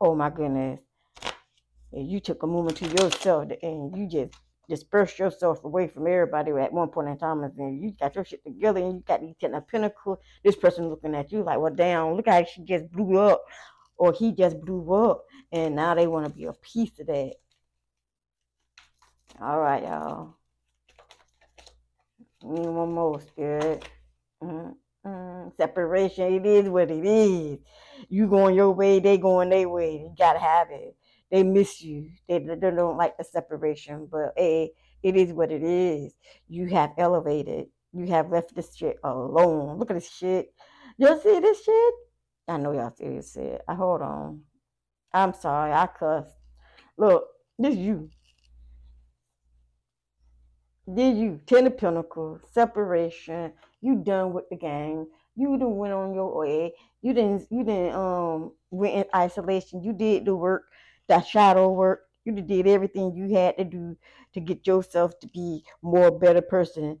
Oh 0.00 0.16
my 0.16 0.30
goodness. 0.30 0.80
And 1.92 2.10
you 2.10 2.20
took 2.20 2.42
a 2.42 2.46
moment 2.46 2.76
to 2.78 2.88
yourself 2.88 3.50
and 3.62 3.96
you 3.96 4.06
just 4.08 4.34
dispersed 4.68 5.18
yourself 5.18 5.64
away 5.64 5.88
from 5.88 6.06
everybody 6.06 6.50
at 6.52 6.72
one 6.72 6.88
point 6.88 7.08
in 7.08 7.18
time 7.18 7.42
and 7.42 7.82
you 7.82 7.92
got 7.98 8.14
your 8.14 8.24
shit 8.24 8.44
together 8.44 8.80
and 8.80 8.94
you 8.94 9.02
got 9.06 9.20
these 9.20 9.34
ten 9.40 9.54
of 9.54 9.66
pinnacle. 9.66 10.20
This 10.44 10.56
person 10.56 10.88
looking 10.90 11.14
at 11.14 11.32
you 11.32 11.42
like, 11.42 11.58
well, 11.58 11.74
damn, 11.74 12.14
look 12.14 12.28
how 12.28 12.44
she 12.44 12.62
just 12.64 12.90
blew 12.92 13.18
up 13.18 13.42
or 13.96 14.12
he 14.12 14.32
just 14.32 14.60
blew 14.60 14.92
up 14.92 15.24
and 15.50 15.74
now 15.74 15.94
they 15.94 16.06
want 16.06 16.26
to 16.26 16.32
be 16.32 16.44
a 16.44 16.52
piece 16.52 16.98
of 17.00 17.06
that. 17.06 17.34
All 19.40 19.58
right, 19.58 19.82
y'all. 19.82 20.34
Need 22.42 22.68
one 22.68 22.92
more, 22.92 23.20
spirit. 23.20 23.88
Mm, 24.42 24.74
mm, 25.04 25.56
separation, 25.56 26.34
it 26.34 26.46
is 26.46 26.68
what 26.68 26.90
it 26.90 27.04
is. 27.04 27.58
You 28.08 28.28
going 28.28 28.54
your 28.54 28.72
way, 28.72 29.00
they 29.00 29.18
going 29.18 29.48
their 29.48 29.68
way. 29.68 29.94
You 29.94 30.14
gotta 30.16 30.38
have 30.38 30.68
it. 30.70 30.94
They 31.30 31.42
miss 31.42 31.82
you. 31.82 32.10
They, 32.28 32.38
they 32.38 32.56
don't 32.56 32.96
like 32.96 33.16
the 33.16 33.24
separation, 33.24 34.08
but 34.10 34.32
hey, 34.36 34.72
it 35.02 35.16
is 35.16 35.32
what 35.32 35.52
it 35.52 35.62
is. 35.62 36.14
You 36.48 36.66
have 36.66 36.92
elevated. 36.98 37.66
You 37.92 38.06
have 38.06 38.30
left 38.30 38.54
this 38.54 38.74
shit 38.74 38.98
alone. 39.04 39.78
Look 39.78 39.90
at 39.90 39.94
this 39.94 40.10
shit. 40.10 40.52
Y'all 40.96 41.18
see 41.20 41.38
this 41.40 41.64
shit? 41.64 41.94
I 42.48 42.56
know 42.56 42.72
y'all 42.72 42.94
see 42.96 43.08
this 43.08 43.32
shit. 43.32 43.60
I 43.68 43.74
hold 43.74 44.02
on. 44.02 44.40
I'm 45.12 45.32
sorry, 45.34 45.72
I 45.72 45.86
cussed. 45.86 46.36
Look, 46.96 47.24
this 47.58 47.76
you. 47.76 48.10
Did 50.92 51.18
you 51.18 51.40
ten 51.46 51.66
of 51.66 51.76
pentacles, 51.76 52.40
separation, 52.50 53.52
you 53.82 53.96
done 53.96 54.32
with 54.32 54.48
the 54.48 54.56
game. 54.56 55.06
You 55.36 55.58
done 55.58 55.76
went 55.76 55.92
on 55.92 56.14
your 56.14 56.38
way. 56.38 56.72
You 57.02 57.12
didn't 57.12 57.46
you 57.50 57.62
didn't 57.62 57.94
um 57.94 58.52
went 58.70 58.94
in 58.94 59.04
isolation. 59.14 59.82
You 59.82 59.92
did 59.92 60.24
the 60.24 60.34
work, 60.34 60.64
that 61.08 61.26
shadow 61.26 61.70
work. 61.70 62.02
You 62.24 62.32
did 62.32 62.66
everything 62.66 63.14
you 63.14 63.34
had 63.34 63.56
to 63.56 63.64
do 63.64 63.96
to 64.34 64.40
get 64.40 64.66
yourself 64.66 65.18
to 65.20 65.28
be 65.28 65.64
more 65.82 66.10
better 66.10 66.42
person, 66.42 66.98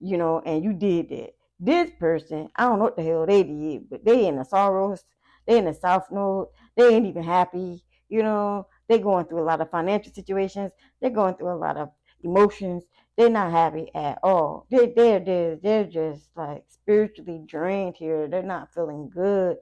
you 0.00 0.16
know, 0.16 0.40
and 0.44 0.64
you 0.64 0.72
did 0.72 1.10
that. 1.10 1.34
This 1.58 1.90
person, 1.98 2.48
I 2.56 2.64
don't 2.64 2.78
know 2.78 2.84
what 2.84 2.96
the 2.96 3.02
hell 3.02 3.26
they 3.26 3.42
did, 3.42 3.90
but 3.90 4.04
they 4.04 4.26
in 4.26 4.36
the 4.36 4.44
sorrows, 4.44 5.04
they 5.46 5.58
in 5.58 5.66
the 5.66 5.74
south 5.74 6.10
node, 6.10 6.48
they 6.76 6.94
ain't 6.94 7.06
even 7.06 7.22
happy, 7.22 7.84
you 8.08 8.22
know, 8.22 8.66
they 8.88 8.98
going 8.98 9.26
through 9.26 9.42
a 9.42 9.44
lot 9.44 9.60
of 9.60 9.70
financial 9.70 10.12
situations, 10.12 10.72
they're 11.00 11.10
going 11.10 11.34
through 11.34 11.52
a 11.52 11.56
lot 11.56 11.76
of 11.76 11.90
emotions, 12.22 12.84
they're 13.16 13.28
not 13.28 13.50
happy 13.50 13.90
at 13.94 14.18
all. 14.22 14.66
They 14.70 14.92
they're 14.96 15.20
they're, 15.20 15.56
they're 15.56 15.84
just 15.84 16.30
like 16.36 16.64
spiritually 16.68 17.42
drained 17.46 17.96
here. 17.96 18.26
They're 18.28 18.42
not 18.42 18.72
feeling 18.72 19.10
good. 19.10 19.58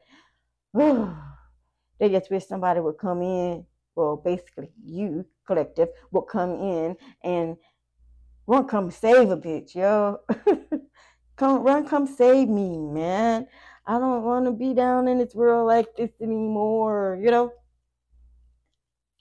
they 0.75 2.09
just 2.09 2.31
wish 2.31 2.47
somebody 2.47 2.79
would 2.79 2.99
come 2.99 3.23
in. 3.23 3.67
Well, 3.99 4.15
basically, 4.15 4.71
you 4.85 5.27
collective 5.45 5.89
will 6.13 6.23
come 6.23 6.53
in 6.53 6.97
and 7.25 7.57
run, 8.47 8.69
come 8.69 8.93
save 8.93 9.29
a 9.33 9.37
bitch, 9.37 9.75
yo. 9.75 10.21
come 11.37 11.65
run, 11.65 11.85
come 11.85 12.07
save 12.07 12.49
me, 12.49 12.79
man. 12.79 13.49
I 13.85 13.99
don't 13.99 14.23
want 14.23 14.45
to 14.45 14.53
be 14.53 14.73
down 14.73 15.09
in 15.09 15.19
this 15.19 15.35
world 15.35 15.67
like 15.67 15.97
this 15.97 16.13
anymore, 16.23 17.19
you 17.21 17.33
know. 17.33 17.53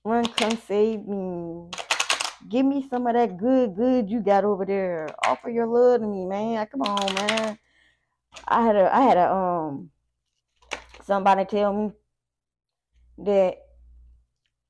Run, 0.06 0.26
come 0.26 0.56
save 0.68 1.08
me. 1.08 1.72
Give 2.48 2.64
me 2.64 2.88
some 2.88 3.08
of 3.08 3.16
that 3.16 3.36
good, 3.38 3.76
good 3.76 4.12
you 4.12 4.22
got 4.22 4.46
over 4.46 4.64
there. 4.64 5.10
Offer 5.26 5.50
your 5.50 5.66
love 5.66 6.02
to 6.02 6.08
me, 6.08 6.24
man. 6.24 6.68
Come 6.68 6.84
on, 6.84 7.16
man. 7.16 7.58
I 8.48 8.62
had 8.64 8.76
a, 8.76 8.96
I 8.96 9.02
had 9.02 9.18
a, 9.18 9.34
um, 9.34 9.90
somebody 11.04 11.46
tell 11.46 11.74
me 11.74 11.92
that 13.26 13.67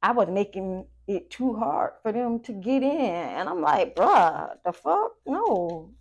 I 0.07 0.11
was 0.11 0.29
making 0.29 0.85
it 1.05 1.29
too 1.29 1.53
hard 1.55 1.91
for 2.01 2.13
them 2.13 2.39
to 2.43 2.53
get 2.53 2.81
in, 2.81 3.11
and 3.37 3.49
I'm 3.49 3.59
like, 3.59 3.93
bruh, 3.93 4.55
the 4.63 4.71
fuck, 4.71 5.15
no. 5.25 5.91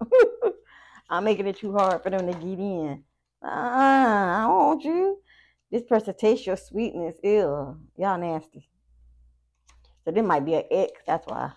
I'm 1.08 1.22
making 1.22 1.46
it 1.46 1.58
too 1.58 1.72
hard 1.72 2.02
for 2.02 2.10
them 2.10 2.26
to 2.26 2.32
get 2.32 2.58
in. 2.58 3.04
Uh, 3.40 3.46
I 3.48 4.44
don't 4.48 4.66
want 4.66 4.82
you. 4.82 5.18
This 5.70 5.84
person 5.84 6.12
tastes 6.18 6.44
your 6.44 6.56
sweetness. 6.56 7.18
Ew, 7.22 7.78
y'all 7.96 8.18
nasty. 8.18 8.68
So 10.04 10.10
this 10.10 10.24
might 10.24 10.44
be 10.44 10.54
an 10.54 10.64
X. 10.68 11.00
That's 11.06 11.24
why. 11.28 11.52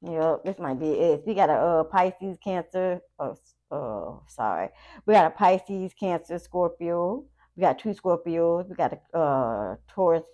Yep, 0.00 0.44
this 0.44 0.58
might 0.58 0.80
be 0.80 0.98
X. 0.98 1.22
We 1.24 1.34
got 1.34 1.48
a 1.48 1.52
uh, 1.52 1.84
Pisces, 1.84 2.38
Cancer. 2.42 3.02
Oh, 3.20 3.36
oh, 3.70 4.24
sorry. 4.26 4.70
We 5.06 5.14
got 5.14 5.26
a 5.26 5.30
Pisces, 5.30 5.94
Cancer, 5.94 6.40
Scorpio. 6.40 7.24
We 7.56 7.60
got 7.60 7.78
two 7.78 7.90
Scorpios. 7.90 8.68
We 8.68 8.74
got 8.74 8.98
a 9.14 9.16
uh, 9.16 9.76
Taurus, 9.86 10.24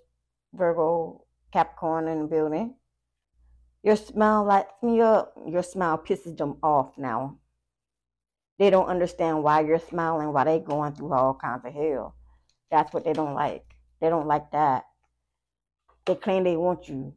Virgo, 0.52 1.24
Capricorn 1.52 2.08
in 2.08 2.20
the 2.20 2.26
building. 2.26 2.74
Your 3.82 3.96
smile 3.96 4.44
lights 4.44 4.72
me 4.82 5.00
up. 5.00 5.34
Your 5.46 5.62
smile 5.62 5.98
pisses 5.98 6.36
them 6.36 6.56
off 6.62 6.98
now. 6.98 7.38
They 8.58 8.70
don't 8.70 8.88
understand 8.88 9.42
why 9.42 9.60
you're 9.60 9.78
smiling, 9.78 10.32
why 10.32 10.44
they 10.44 10.58
going 10.58 10.94
through 10.94 11.12
all 11.12 11.34
kinds 11.34 11.64
of 11.64 11.72
hell. 11.72 12.14
That's 12.70 12.92
what 12.92 13.04
they 13.04 13.12
don't 13.12 13.34
like. 13.34 13.64
They 14.00 14.08
don't 14.08 14.26
like 14.26 14.50
that. 14.50 14.84
They 16.04 16.16
claim 16.16 16.44
they 16.44 16.56
want 16.56 16.88
you, 16.88 17.14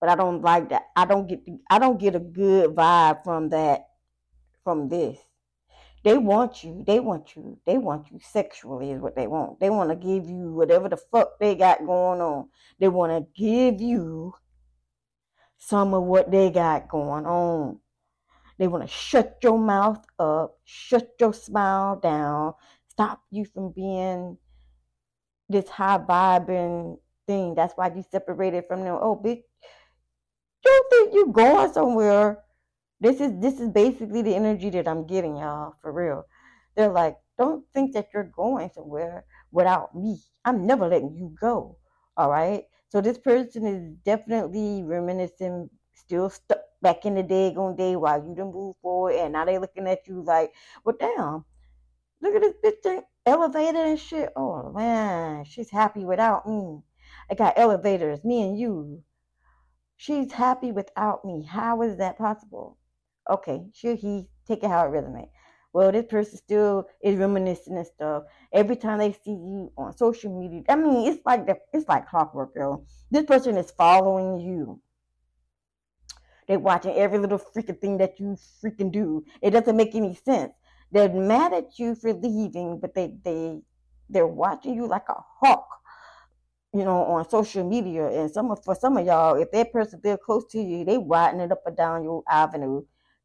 but 0.00 0.08
I 0.08 0.14
don't 0.14 0.42
like 0.42 0.70
that. 0.70 0.84
I 0.96 1.04
don't 1.04 1.26
get 1.26 1.40
I 1.70 1.78
don't 1.78 1.98
get 1.98 2.14
a 2.14 2.20
good 2.20 2.74
vibe 2.74 3.24
from 3.24 3.50
that 3.50 3.88
from 4.64 4.88
this. 4.88 5.18
They 6.04 6.18
want 6.18 6.64
you. 6.64 6.82
They 6.86 6.98
want 6.98 7.36
you. 7.36 7.58
They 7.64 7.78
want 7.78 8.10
you 8.10 8.18
sexually 8.20 8.90
is 8.90 9.00
what 9.00 9.14
they 9.14 9.28
want. 9.28 9.60
They 9.60 9.70
want 9.70 9.90
to 9.90 9.96
give 9.96 10.28
you 10.28 10.52
whatever 10.52 10.88
the 10.88 10.96
fuck 10.96 11.38
they 11.38 11.54
got 11.54 11.86
going 11.86 12.20
on. 12.20 12.48
They 12.80 12.88
want 12.88 13.12
to 13.12 13.40
give 13.40 13.80
you 13.80 14.34
some 15.58 15.94
of 15.94 16.02
what 16.02 16.30
they 16.30 16.50
got 16.50 16.88
going 16.88 17.24
on. 17.24 17.78
They 18.58 18.66
want 18.66 18.82
to 18.82 18.88
shut 18.88 19.38
your 19.42 19.58
mouth 19.58 20.04
up, 20.18 20.58
shut 20.64 21.10
your 21.20 21.32
smile 21.32 21.96
down, 21.96 22.54
stop 22.88 23.22
you 23.30 23.44
from 23.44 23.70
being 23.70 24.36
this 25.48 25.68
high 25.68 25.98
vibing 25.98 26.98
thing. 27.26 27.54
That's 27.54 27.74
why 27.74 27.92
you 27.94 28.04
separated 28.10 28.64
from 28.66 28.82
them. 28.82 28.98
Oh, 29.00 29.16
bitch, 29.16 29.42
you 30.64 30.84
think 30.90 31.14
you 31.14 31.32
going 31.32 31.72
somewhere? 31.72 32.38
This 33.02 33.20
is 33.20 33.32
this 33.40 33.58
is 33.58 33.68
basically 33.68 34.22
the 34.22 34.36
energy 34.36 34.70
that 34.70 34.86
I'm 34.86 35.08
getting, 35.08 35.36
y'all, 35.36 35.74
for 35.82 35.90
real. 35.92 36.24
They're 36.76 36.88
like, 36.92 37.16
don't 37.36 37.64
think 37.74 37.94
that 37.94 38.10
you're 38.14 38.30
going 38.30 38.70
somewhere 38.72 39.24
without 39.50 39.92
me. 39.92 40.22
I'm 40.44 40.68
never 40.68 40.86
letting 40.86 41.16
you 41.16 41.34
go. 41.40 41.78
All 42.16 42.30
right. 42.30 42.62
So 42.90 43.00
this 43.00 43.18
person 43.18 43.66
is 43.66 43.90
definitely 44.04 44.84
reminiscing, 44.84 45.68
still 45.94 46.30
stuck 46.30 46.60
back 46.80 47.04
in 47.04 47.16
the 47.16 47.24
day 47.24 47.52
on 47.56 47.74
day 47.74 47.96
while 47.96 48.22
you 48.24 48.36
done 48.36 48.52
move 48.52 48.76
forward, 48.80 49.16
and 49.16 49.32
now 49.32 49.46
they 49.46 49.58
looking 49.58 49.88
at 49.88 50.06
you 50.06 50.22
like, 50.22 50.52
well, 50.84 50.94
damn, 51.00 51.44
look 52.20 52.36
at 52.36 52.42
this 52.62 52.76
bitch 52.86 53.02
elevated 53.26 53.74
and 53.74 53.98
shit. 53.98 54.30
Oh 54.36 54.70
man, 54.72 55.44
she's 55.44 55.70
happy 55.70 56.04
without 56.04 56.48
me. 56.48 56.82
I 57.28 57.34
got 57.34 57.54
elevators, 57.56 58.22
me 58.24 58.42
and 58.42 58.56
you. 58.56 59.02
She's 59.96 60.30
happy 60.30 60.70
without 60.70 61.24
me. 61.24 61.42
How 61.42 61.82
is 61.82 61.96
that 61.98 62.16
possible? 62.16 62.78
Okay, 63.30 63.62
sure, 63.72 63.94
he 63.94 64.28
take 64.46 64.62
it 64.64 64.68
how 64.68 64.86
it 64.86 64.90
resonates. 64.90 65.30
Well, 65.72 65.90
this 65.92 66.06
person 66.06 66.36
still 66.36 66.86
is 67.02 67.16
reminiscing 67.16 67.76
and 67.76 67.86
stuff. 67.86 68.24
Every 68.52 68.76
time 68.76 68.98
they 68.98 69.12
see 69.12 69.30
you 69.30 69.72
on 69.78 69.96
social 69.96 70.38
media, 70.38 70.62
I 70.68 70.76
mean, 70.76 71.10
it's 71.10 71.24
like 71.24 71.46
the, 71.46 71.56
it's 71.72 71.88
like 71.88 72.08
clockwork, 72.08 72.54
girl. 72.54 72.84
This 73.10 73.24
person 73.24 73.56
is 73.56 73.70
following 73.70 74.40
you. 74.40 74.80
They're 76.46 76.58
watching 76.58 76.94
every 76.94 77.18
little 77.18 77.38
freaking 77.38 77.80
thing 77.80 77.98
that 77.98 78.20
you 78.20 78.36
freaking 78.62 78.92
do. 78.92 79.24
It 79.40 79.50
doesn't 79.50 79.76
make 79.76 79.94
any 79.94 80.14
sense. 80.14 80.52
They're 80.90 81.08
mad 81.08 81.52
at 81.54 81.78
you 81.78 81.94
for 81.94 82.12
leaving, 82.12 82.78
but 82.80 82.94
they 82.94 83.14
they 83.24 83.62
they're 84.10 84.26
watching 84.26 84.74
you 84.74 84.86
like 84.86 85.08
a 85.08 85.14
hawk 85.40 85.66
you 86.74 86.84
know, 86.84 87.02
on 87.04 87.28
social 87.28 87.68
media. 87.68 88.08
And 88.08 88.30
some 88.30 88.50
of 88.50 88.64
for 88.64 88.74
some 88.74 88.96
of 88.96 89.06
y'all, 89.06 89.40
if 89.40 89.50
that 89.52 89.72
person 89.72 90.00
feel 90.00 90.16
close 90.16 90.44
to 90.52 90.60
you, 90.60 90.84
they 90.84 90.98
riding 90.98 91.40
it 91.40 91.52
up 91.52 91.62
and 91.66 91.76
down 91.76 92.04
your 92.04 92.22
avenue, 92.28 92.82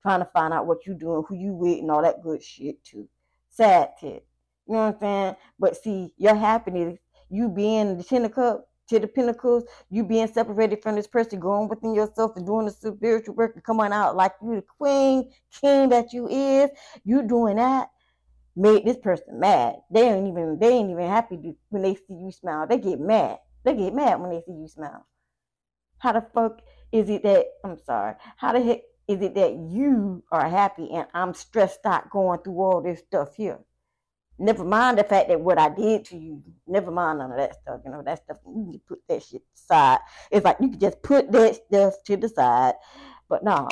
trying 0.07 0.21
to 0.21 0.31
find 0.33 0.53
out 0.53 0.67
what 0.67 0.85
you 0.87 0.93
doing, 0.93 1.23
who 1.27 1.35
you 1.35 1.53
with, 1.53 1.79
and 1.79 1.91
all 1.91 2.01
that 2.01 2.23
good 2.23 2.43
shit 2.43 2.83
too. 2.83 3.07
Sad 3.49 3.89
tit. 3.99 4.25
You 4.67 4.75
know 4.75 4.87
what 4.87 4.95
I'm 4.95 4.99
saying? 5.01 5.35
But 5.59 5.77
see, 5.77 6.13
your 6.17 6.35
happiness, 6.35 6.99
you 7.29 7.49
being 7.49 7.97
the 7.97 8.03
ten 8.03 8.25
of 8.25 8.33
cups 8.33 8.63
to 8.89 8.99
the 8.99 9.07
pinnacles, 9.07 9.65
you 9.89 10.03
being 10.05 10.27
separated 10.27 10.81
from 10.83 10.95
this 10.95 11.07
person, 11.07 11.39
going 11.39 11.67
within 11.69 11.93
yourself 11.93 12.37
and 12.37 12.45
doing 12.45 12.67
the 12.67 12.71
spiritual 12.71 13.35
work 13.35 13.53
and 13.55 13.63
coming 13.63 13.91
out 13.91 14.15
like 14.15 14.33
you 14.41 14.55
the 14.55 14.61
queen, 14.61 15.31
king 15.61 15.89
that 15.89 16.13
you 16.13 16.27
is, 16.29 16.69
you 17.03 17.23
doing 17.27 17.57
that. 17.57 17.89
made 18.55 18.85
this 18.85 18.97
person 18.97 19.39
mad. 19.39 19.75
They 19.91 20.09
ain't 20.09 20.27
even 20.27 20.59
they 20.59 20.69
ain't 20.69 20.91
even 20.91 21.07
happy 21.07 21.37
to, 21.37 21.57
when 21.69 21.83
they 21.83 21.95
see 21.95 22.15
you 22.15 22.31
smile. 22.31 22.67
They 22.67 22.79
get 22.79 22.99
mad. 22.99 23.39
They 23.65 23.75
get 23.75 23.95
mad 23.95 24.21
when 24.21 24.31
they 24.31 24.41
see 24.45 24.53
you 24.53 24.67
smile. 24.67 25.05
How 25.99 26.13
the 26.13 26.25
fuck 26.33 26.61
is 26.91 27.09
it 27.09 27.23
that 27.23 27.45
I'm 27.65 27.79
sorry? 27.85 28.15
How 28.37 28.53
the 28.53 28.61
heck 28.61 28.81
is 29.07 29.21
it 29.21 29.35
that 29.35 29.53
you 29.53 30.23
are 30.31 30.49
happy 30.49 30.89
and 30.91 31.07
I'm 31.13 31.33
stressed 31.33 31.85
out 31.85 32.09
going 32.09 32.39
through 32.39 32.59
all 32.59 32.81
this 32.81 32.99
stuff 32.99 33.35
here? 33.35 33.59
Never 34.39 34.63
mind 34.63 34.99
the 34.99 35.03
fact 35.03 35.29
that 35.29 35.39
what 35.39 35.57
I 35.57 35.69
did 35.69 36.05
to 36.05 36.17
you. 36.17 36.43
Never 36.67 36.91
mind 36.91 37.19
none 37.19 37.31
of 37.31 37.37
that 37.37 37.55
stuff. 37.55 37.81
You 37.83 37.91
know 37.91 38.03
that 38.03 38.23
stuff. 38.23 38.37
You 38.45 38.69
can 38.71 38.81
put 38.87 38.99
that 39.07 39.23
shit 39.23 39.41
aside. 39.55 39.99
It's 40.29 40.45
like 40.45 40.57
you 40.59 40.69
can 40.69 40.79
just 40.79 41.01
put 41.01 41.31
that 41.31 41.55
stuff 41.55 41.95
to 42.05 42.17
the 42.17 42.29
side. 42.29 42.75
But 43.29 43.43
no, 43.43 43.67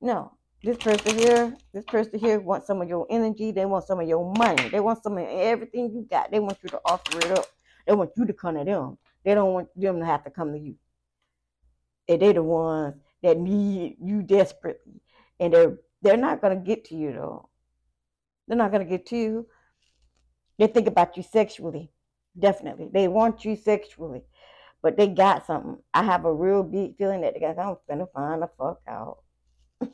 no. 0.00 0.32
This 0.62 0.76
person 0.76 1.18
here, 1.18 1.56
this 1.72 1.84
person 1.86 2.18
here 2.18 2.38
wants 2.38 2.66
some 2.66 2.82
of 2.82 2.88
your 2.88 3.06
energy. 3.08 3.50
They 3.52 3.64
want 3.64 3.86
some 3.86 4.00
of 4.00 4.06
your 4.06 4.30
money. 4.34 4.68
They 4.68 4.80
want 4.80 5.02
some 5.02 5.16
of 5.16 5.26
everything 5.26 5.90
you 5.94 6.06
got. 6.10 6.30
They 6.30 6.40
want 6.40 6.58
you 6.62 6.68
to 6.70 6.80
offer 6.84 7.18
it 7.18 7.30
up. 7.38 7.46
They 7.86 7.94
want 7.94 8.10
you 8.14 8.26
to 8.26 8.32
come 8.34 8.56
to 8.56 8.64
them. 8.64 8.98
They 9.24 9.34
don't 9.34 9.54
want 9.54 9.68
them 9.74 10.00
to 10.00 10.04
have 10.04 10.24
to 10.24 10.30
come 10.30 10.52
to 10.52 10.58
you. 10.58 10.74
And 12.06 12.20
they're 12.20 12.34
the 12.34 12.42
ones 12.42 12.96
that 13.22 13.38
need 13.38 13.96
you 14.02 14.22
desperately. 14.22 15.02
And 15.38 15.52
they're 15.52 15.78
they're 16.02 16.16
not 16.16 16.40
gonna 16.40 16.56
get 16.56 16.84
to 16.86 16.96
you 16.96 17.12
though. 17.12 17.48
They're 18.48 18.56
not 18.56 18.72
gonna 18.72 18.84
get 18.84 19.06
to 19.06 19.16
you. 19.16 19.46
They 20.58 20.66
think 20.66 20.86
about 20.86 21.16
you 21.16 21.22
sexually. 21.22 21.90
Definitely. 22.38 22.90
They 22.92 23.08
want 23.08 23.44
you 23.44 23.56
sexually. 23.56 24.22
But 24.82 24.96
they 24.96 25.08
got 25.08 25.46
something. 25.46 25.78
I 25.92 26.02
have 26.04 26.24
a 26.24 26.32
real 26.32 26.62
big 26.62 26.96
feeling 26.96 27.20
that 27.22 27.34
they 27.34 27.40
got 27.40 27.58
I'm 27.58 27.76
gonna 27.88 28.06
find 28.06 28.42
the 28.42 28.48
fuck 28.58 28.80
out. 28.88 29.18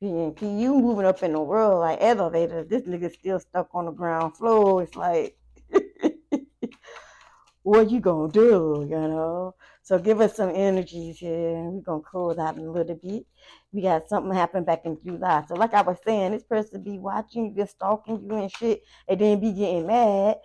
And 0.00 0.38
you 0.42 0.78
moving 0.78 1.06
up 1.06 1.22
in 1.22 1.32
the 1.32 1.40
world 1.40 1.80
like 1.80 1.98
elevators. 2.02 2.68
This 2.68 2.82
nigga 2.82 3.10
still 3.10 3.40
stuck 3.40 3.68
on 3.72 3.86
the 3.86 3.90
ground 3.90 4.36
floor. 4.36 4.82
It's 4.82 4.94
like, 4.96 5.38
what 7.62 7.90
you 7.90 8.00
gonna 8.00 8.30
do? 8.30 8.86
You 8.88 8.96
know. 8.96 9.54
So 9.84 9.98
give 9.98 10.20
us 10.20 10.36
some 10.36 10.50
energies 10.50 11.18
here. 11.18 11.52
We're 11.70 11.82
gonna 11.82 12.02
close 12.02 12.38
out 12.38 12.58
a 12.58 12.62
little 12.62 12.96
bit. 12.96 13.26
We 13.72 13.82
got 13.82 14.08
something 14.08 14.34
happen 14.34 14.64
back 14.64 14.86
in 14.86 14.98
July. 15.04 15.44
So 15.48 15.54
like 15.54 15.74
I 15.74 15.82
was 15.82 15.98
saying, 16.04 16.32
this 16.32 16.44
person 16.44 16.82
be 16.82 16.98
watching 16.98 17.46
you, 17.46 17.54
just 17.54 17.76
stalking 17.76 18.24
you 18.24 18.36
and 18.36 18.50
shit, 18.50 18.82
and 19.08 19.20
then 19.20 19.40
be 19.40 19.52
getting 19.52 19.86
mad 19.86 20.38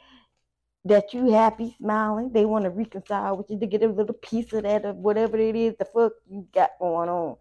that 0.86 1.14
you 1.14 1.32
happy, 1.32 1.76
smiling. 1.80 2.32
They 2.34 2.46
want 2.46 2.66
to 2.66 2.70
reconcile 2.70 3.38
with 3.38 3.50
you 3.50 3.60
to 3.60 3.68
get 3.68 3.84
a 3.84 3.88
little 3.88 4.16
piece 4.16 4.54
of 4.54 4.64
that 4.64 4.86
or 4.86 4.94
whatever 4.94 5.38
it 5.38 5.56
is 5.56 5.76
the 5.80 5.86
fuck 5.86 6.14
you 6.30 6.48
got 6.54 6.72
going 6.80 7.10
on 7.10 7.38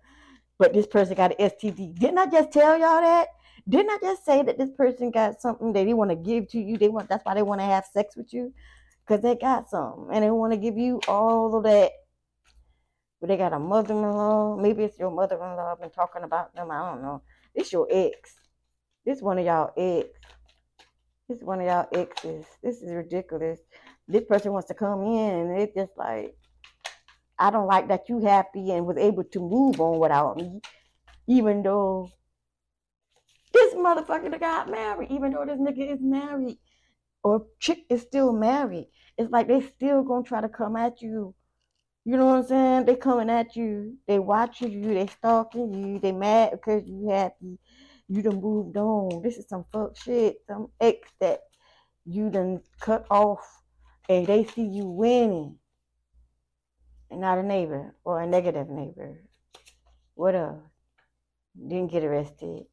but 0.58 0.72
this 0.72 0.86
person 0.86 1.14
got 1.14 1.38
an 1.38 1.50
STD. 1.50 1.98
Didn't 1.98 2.18
I 2.18 2.26
just 2.26 2.52
tell 2.52 2.78
y'all 2.78 3.00
that? 3.00 3.28
Didn't 3.68 3.90
I 3.90 3.98
just 4.02 4.24
say 4.24 4.42
that 4.42 4.58
this 4.58 4.70
person 4.72 5.10
got 5.10 5.40
something 5.40 5.72
that 5.72 5.84
they 5.84 5.94
want 5.94 6.10
to 6.10 6.16
give 6.16 6.48
to 6.48 6.60
you? 6.60 6.76
They 6.76 6.88
want 6.88 7.08
that's 7.08 7.24
why 7.24 7.34
they 7.34 7.42
want 7.42 7.60
to 7.60 7.66
have 7.66 7.84
sex 7.86 8.16
with 8.16 8.32
you 8.32 8.52
because 9.08 9.22
they 9.22 9.34
got 9.34 9.70
some 9.70 10.08
and 10.12 10.22
they 10.22 10.30
want 10.30 10.52
to 10.52 10.58
give 10.58 10.76
you 10.76 11.00
all 11.08 11.56
of 11.56 11.64
that. 11.64 11.92
But 13.20 13.28
they 13.28 13.36
got 13.36 13.52
a 13.52 13.58
mother-in-law. 13.58 14.56
Maybe 14.56 14.84
it's 14.84 14.98
your 14.98 15.10
mother-in-law. 15.10 15.72
I've 15.72 15.80
been 15.80 15.90
talking 15.90 16.22
about 16.22 16.54
them. 16.54 16.70
I 16.70 16.90
don't 16.90 17.02
know. 17.02 17.22
This 17.54 17.72
your 17.72 17.88
ex. 17.90 18.34
This 19.04 19.20
one 19.20 19.38
of 19.38 19.46
y'all 19.46 19.72
ex. 19.76 20.08
This 21.28 21.38
one 21.40 21.60
of 21.60 21.66
y'all 21.66 21.88
exes. 21.92 22.46
This 22.62 22.82
is 22.82 22.92
ridiculous. 22.92 23.58
This 24.06 24.24
person 24.24 24.52
wants 24.52 24.68
to 24.68 24.74
come 24.74 25.02
in 25.02 25.30
and 25.30 25.60
it's 25.60 25.74
just 25.74 25.92
like 25.96 26.36
I 27.38 27.50
don't 27.50 27.66
like 27.66 27.88
that 27.88 28.08
you 28.08 28.20
happy 28.20 28.72
and 28.72 28.86
was 28.86 28.96
able 28.96 29.24
to 29.24 29.40
move 29.40 29.80
on 29.80 29.98
without 30.00 30.36
me, 30.36 30.60
even 31.28 31.62
though 31.62 32.10
this 33.52 33.74
motherfucker 33.74 34.38
got 34.40 34.70
married, 34.70 35.10
even 35.10 35.32
though 35.32 35.44
this 35.44 35.58
nigga 35.58 35.94
is 35.94 36.00
married 36.00 36.58
or 37.28 37.46
chick 37.60 37.84
is 37.90 38.02
still 38.02 38.32
married. 38.32 38.88
It's 39.16 39.30
like 39.30 39.48
they 39.48 39.60
still 39.60 40.02
gonna 40.02 40.24
try 40.24 40.40
to 40.40 40.48
come 40.48 40.76
at 40.76 41.02
you. 41.02 41.34
You 42.04 42.16
know 42.16 42.26
what 42.26 42.38
I'm 42.38 42.46
saying? 42.46 42.84
They 42.86 42.96
coming 42.96 43.28
at 43.28 43.54
you. 43.54 43.96
They 44.06 44.18
watching 44.18 44.72
you. 44.72 44.94
They 44.94 45.06
stalking 45.08 45.74
you. 45.74 45.98
They 45.98 46.12
mad 46.12 46.52
because 46.52 46.88
you 46.88 47.10
happy. 47.10 47.58
You 48.08 48.22
done 48.22 48.40
moved 48.40 48.76
on. 48.76 49.22
This 49.22 49.36
is 49.36 49.48
some 49.48 49.64
fuck 49.70 49.96
shit. 49.96 50.38
Some 50.48 50.68
ex 50.80 51.08
that 51.20 51.40
you 52.06 52.30
done 52.30 52.60
cut 52.80 53.04
off 53.10 53.62
and 54.08 54.26
they 54.26 54.44
see 54.44 54.62
you 54.62 54.86
winning 54.86 55.56
and 57.10 57.20
not 57.20 57.38
a 57.38 57.42
neighbor 57.42 57.94
or 58.04 58.22
a 58.22 58.26
negative 58.26 58.68
neighbor. 58.70 59.20
What 60.14 60.34
else? 60.34 60.62
Didn't 61.56 61.90
get 61.90 62.04
arrested. 62.04 62.64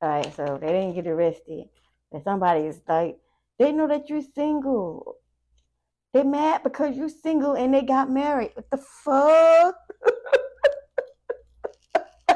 All 0.00 0.08
right, 0.08 0.34
so 0.34 0.58
they 0.60 0.68
didn't 0.68 0.94
get 0.94 1.06
arrested. 1.06 1.64
And 2.12 2.22
somebody 2.22 2.60
is 2.60 2.80
like, 2.86 3.18
they 3.58 3.72
know 3.72 3.86
that 3.88 4.08
you're 4.08 4.22
single. 4.34 5.16
They 6.12 6.22
mad 6.22 6.62
because 6.62 6.96
you're 6.96 7.08
single 7.08 7.54
and 7.54 7.74
they 7.74 7.82
got 7.82 8.10
married. 8.10 8.52
What 8.54 8.70
the 8.70 8.78
fuck? 8.78 9.74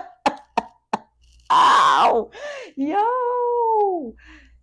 Ow! 1.50 2.30
Yo! 2.76 4.14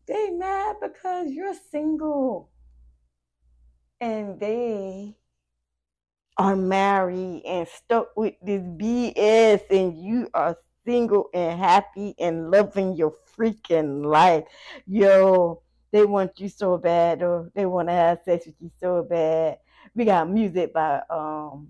They 0.08 0.30
mad 0.32 0.76
because 0.82 1.32
you're 1.32 1.56
single. 1.72 2.50
And 4.00 4.40
they 4.40 5.16
are 6.38 6.56
married 6.56 7.44
and 7.46 7.68
stuck 7.68 8.16
with 8.16 8.36
this 8.42 8.62
BS 8.62 9.62
and 9.72 9.98
you 9.98 10.30
are 10.34 10.58
single 10.86 11.30
and 11.34 11.60
happy 11.60 12.14
and 12.20 12.52
loving 12.52 12.96
your 12.96 13.16
freaking 13.38 14.06
life. 14.06 14.44
Yo, 14.86 15.62
they 15.96 16.06
want 16.06 16.40
you 16.40 16.50
so 16.50 16.78
bad 16.78 17.24
or 17.24 17.50
they 17.56 17.66
want 17.66 17.88
to 17.88 17.94
have 17.94 18.20
sex 18.26 18.46
with 18.46 18.56
you 18.60 18.70
so 18.80 19.02
bad. 19.04 19.60
We 19.96 20.06
got 20.06 20.30
music 20.30 20.74
by 20.74 21.02
um 21.10 21.70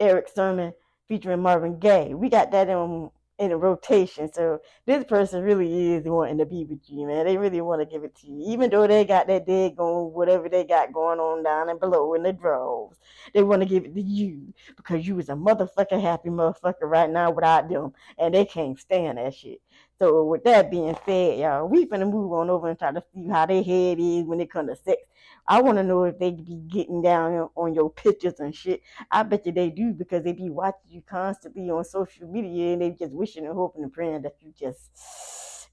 Erick 0.00 0.28
Sermon 0.28 0.72
featuring 1.06 1.40
Marvin 1.40 1.78
Gaye. 1.78 2.14
We 2.14 2.28
got 2.28 2.50
that 2.50 2.68
in 2.68 3.10
in 3.38 3.52
a 3.52 3.56
rotation. 3.56 4.32
So 4.32 4.60
this 4.86 5.04
person 5.04 5.42
really 5.42 5.92
is 5.94 6.04
wanting 6.04 6.38
to 6.38 6.46
be 6.46 6.64
with 6.64 6.80
you, 6.86 7.06
man. 7.06 7.26
They 7.26 7.36
really 7.36 7.60
want 7.60 7.80
to 7.82 7.86
give 7.86 8.04
it 8.04 8.16
to 8.16 8.26
you, 8.26 8.52
even 8.52 8.70
though 8.70 8.86
they 8.86 9.04
got 9.04 9.26
that 9.28 9.46
dead 9.46 9.76
going, 9.76 10.12
whatever 10.12 10.48
they 10.48 10.64
got 10.64 10.92
going 10.92 11.18
on 11.18 11.42
down 11.42 11.68
and 11.68 11.80
below 11.80 12.14
in 12.14 12.22
the 12.22 12.32
droves. 12.32 12.98
They 13.32 13.42
want 13.42 13.62
to 13.62 13.68
give 13.68 13.84
it 13.84 13.94
to 13.94 14.00
you 14.00 14.52
because 14.76 15.06
you 15.06 15.16
was 15.16 15.28
a 15.28 15.34
motherfucking 15.34 16.00
happy 16.00 16.30
motherfucker 16.30 16.82
right 16.82 17.10
now 17.10 17.30
without 17.30 17.68
them, 17.68 17.92
and 18.18 18.34
they 18.34 18.44
can't 18.44 18.78
stand 18.78 19.18
that 19.18 19.34
shit. 19.34 19.60
So 20.00 20.24
with 20.24 20.44
that 20.44 20.70
being 20.70 20.96
said, 21.06 21.38
y'all, 21.38 21.68
we 21.68 21.86
finna 21.86 22.10
move 22.10 22.32
on 22.32 22.50
over 22.50 22.68
and 22.68 22.78
try 22.78 22.92
to 22.92 23.02
see 23.14 23.28
how 23.28 23.46
their 23.46 23.62
head 23.62 23.98
is 24.00 24.24
when 24.24 24.40
it 24.40 24.50
comes 24.50 24.70
to 24.70 24.76
sex. 24.76 25.02
I 25.46 25.62
want 25.62 25.78
to 25.78 25.84
know 25.84 26.04
if 26.04 26.18
they 26.18 26.32
be 26.32 26.62
getting 26.68 27.02
down 27.02 27.48
on 27.54 27.74
your 27.74 27.90
pictures 27.90 28.40
and 28.40 28.54
shit. 28.54 28.82
I 29.10 29.22
bet 29.22 29.46
you 29.46 29.52
they 29.52 29.70
do 29.70 29.92
because 29.92 30.24
they 30.24 30.32
be 30.32 30.50
watching 30.50 30.90
you 30.90 31.02
constantly 31.02 31.70
on 31.70 31.84
social 31.84 32.26
media 32.26 32.72
and 32.72 32.82
they 32.82 32.90
just 32.90 33.12
wishing 33.12 33.46
and 33.46 33.54
hoping 33.54 33.82
and 33.84 33.92
praying 33.92 34.22
that 34.22 34.36
you 34.40 34.52
just 34.58 35.68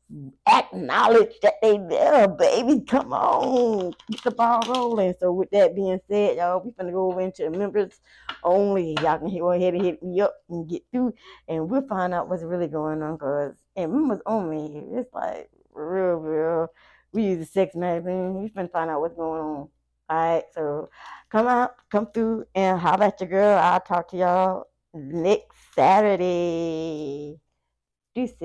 acknowledge 0.47 1.33
that 1.41 1.55
they 1.61 1.77
there, 1.77 2.27
baby. 2.27 2.81
Come 2.81 3.13
on, 3.13 3.93
get 4.09 4.23
the 4.23 4.31
ball 4.31 4.61
rolling. 4.67 5.13
So 5.19 5.31
with 5.31 5.49
that 5.51 5.75
being 5.75 5.99
said, 6.09 6.37
y'all, 6.37 6.61
we 6.63 6.71
finna 6.71 6.91
go 6.91 7.11
over 7.11 7.21
into 7.21 7.49
members 7.49 7.99
only. 8.43 8.97
Y'all 9.01 9.19
can 9.19 9.37
go 9.37 9.51
ahead 9.51 9.73
and 9.73 9.83
hit 9.83 10.03
me 10.03 10.21
up 10.21 10.35
and 10.49 10.69
get 10.69 10.83
through, 10.91 11.13
and 11.47 11.69
we'll 11.69 11.87
find 11.87 12.13
out 12.13 12.29
what's 12.29 12.43
really 12.43 12.67
going 12.67 13.01
on. 13.01 13.17
Cause 13.17 13.55
and 13.75 13.91
members 13.91 14.21
only, 14.25 14.71
here. 14.71 14.99
it's 14.99 15.13
like 15.13 15.49
real, 15.73 16.15
real 16.15 16.69
we 17.13 17.23
use 17.23 17.39
the 17.39 17.45
sex 17.45 17.75
magazine. 17.75 18.41
We 18.41 18.49
finna 18.49 18.71
find 18.71 18.89
out 18.89 19.01
what's 19.01 19.15
going 19.15 19.41
on. 19.41 19.67
All 20.09 20.33
right, 20.35 20.43
so 20.53 20.89
come 21.29 21.47
out, 21.47 21.75
come 21.89 22.07
through, 22.07 22.45
and 22.55 22.79
holler 22.79 23.05
at 23.05 23.19
your 23.21 23.29
girl. 23.29 23.57
I'll 23.57 23.79
talk 23.79 24.09
to 24.09 24.17
y'all 24.17 24.67
next 24.93 25.57
Saturday. 25.73 27.39
Deuces. 28.15 28.37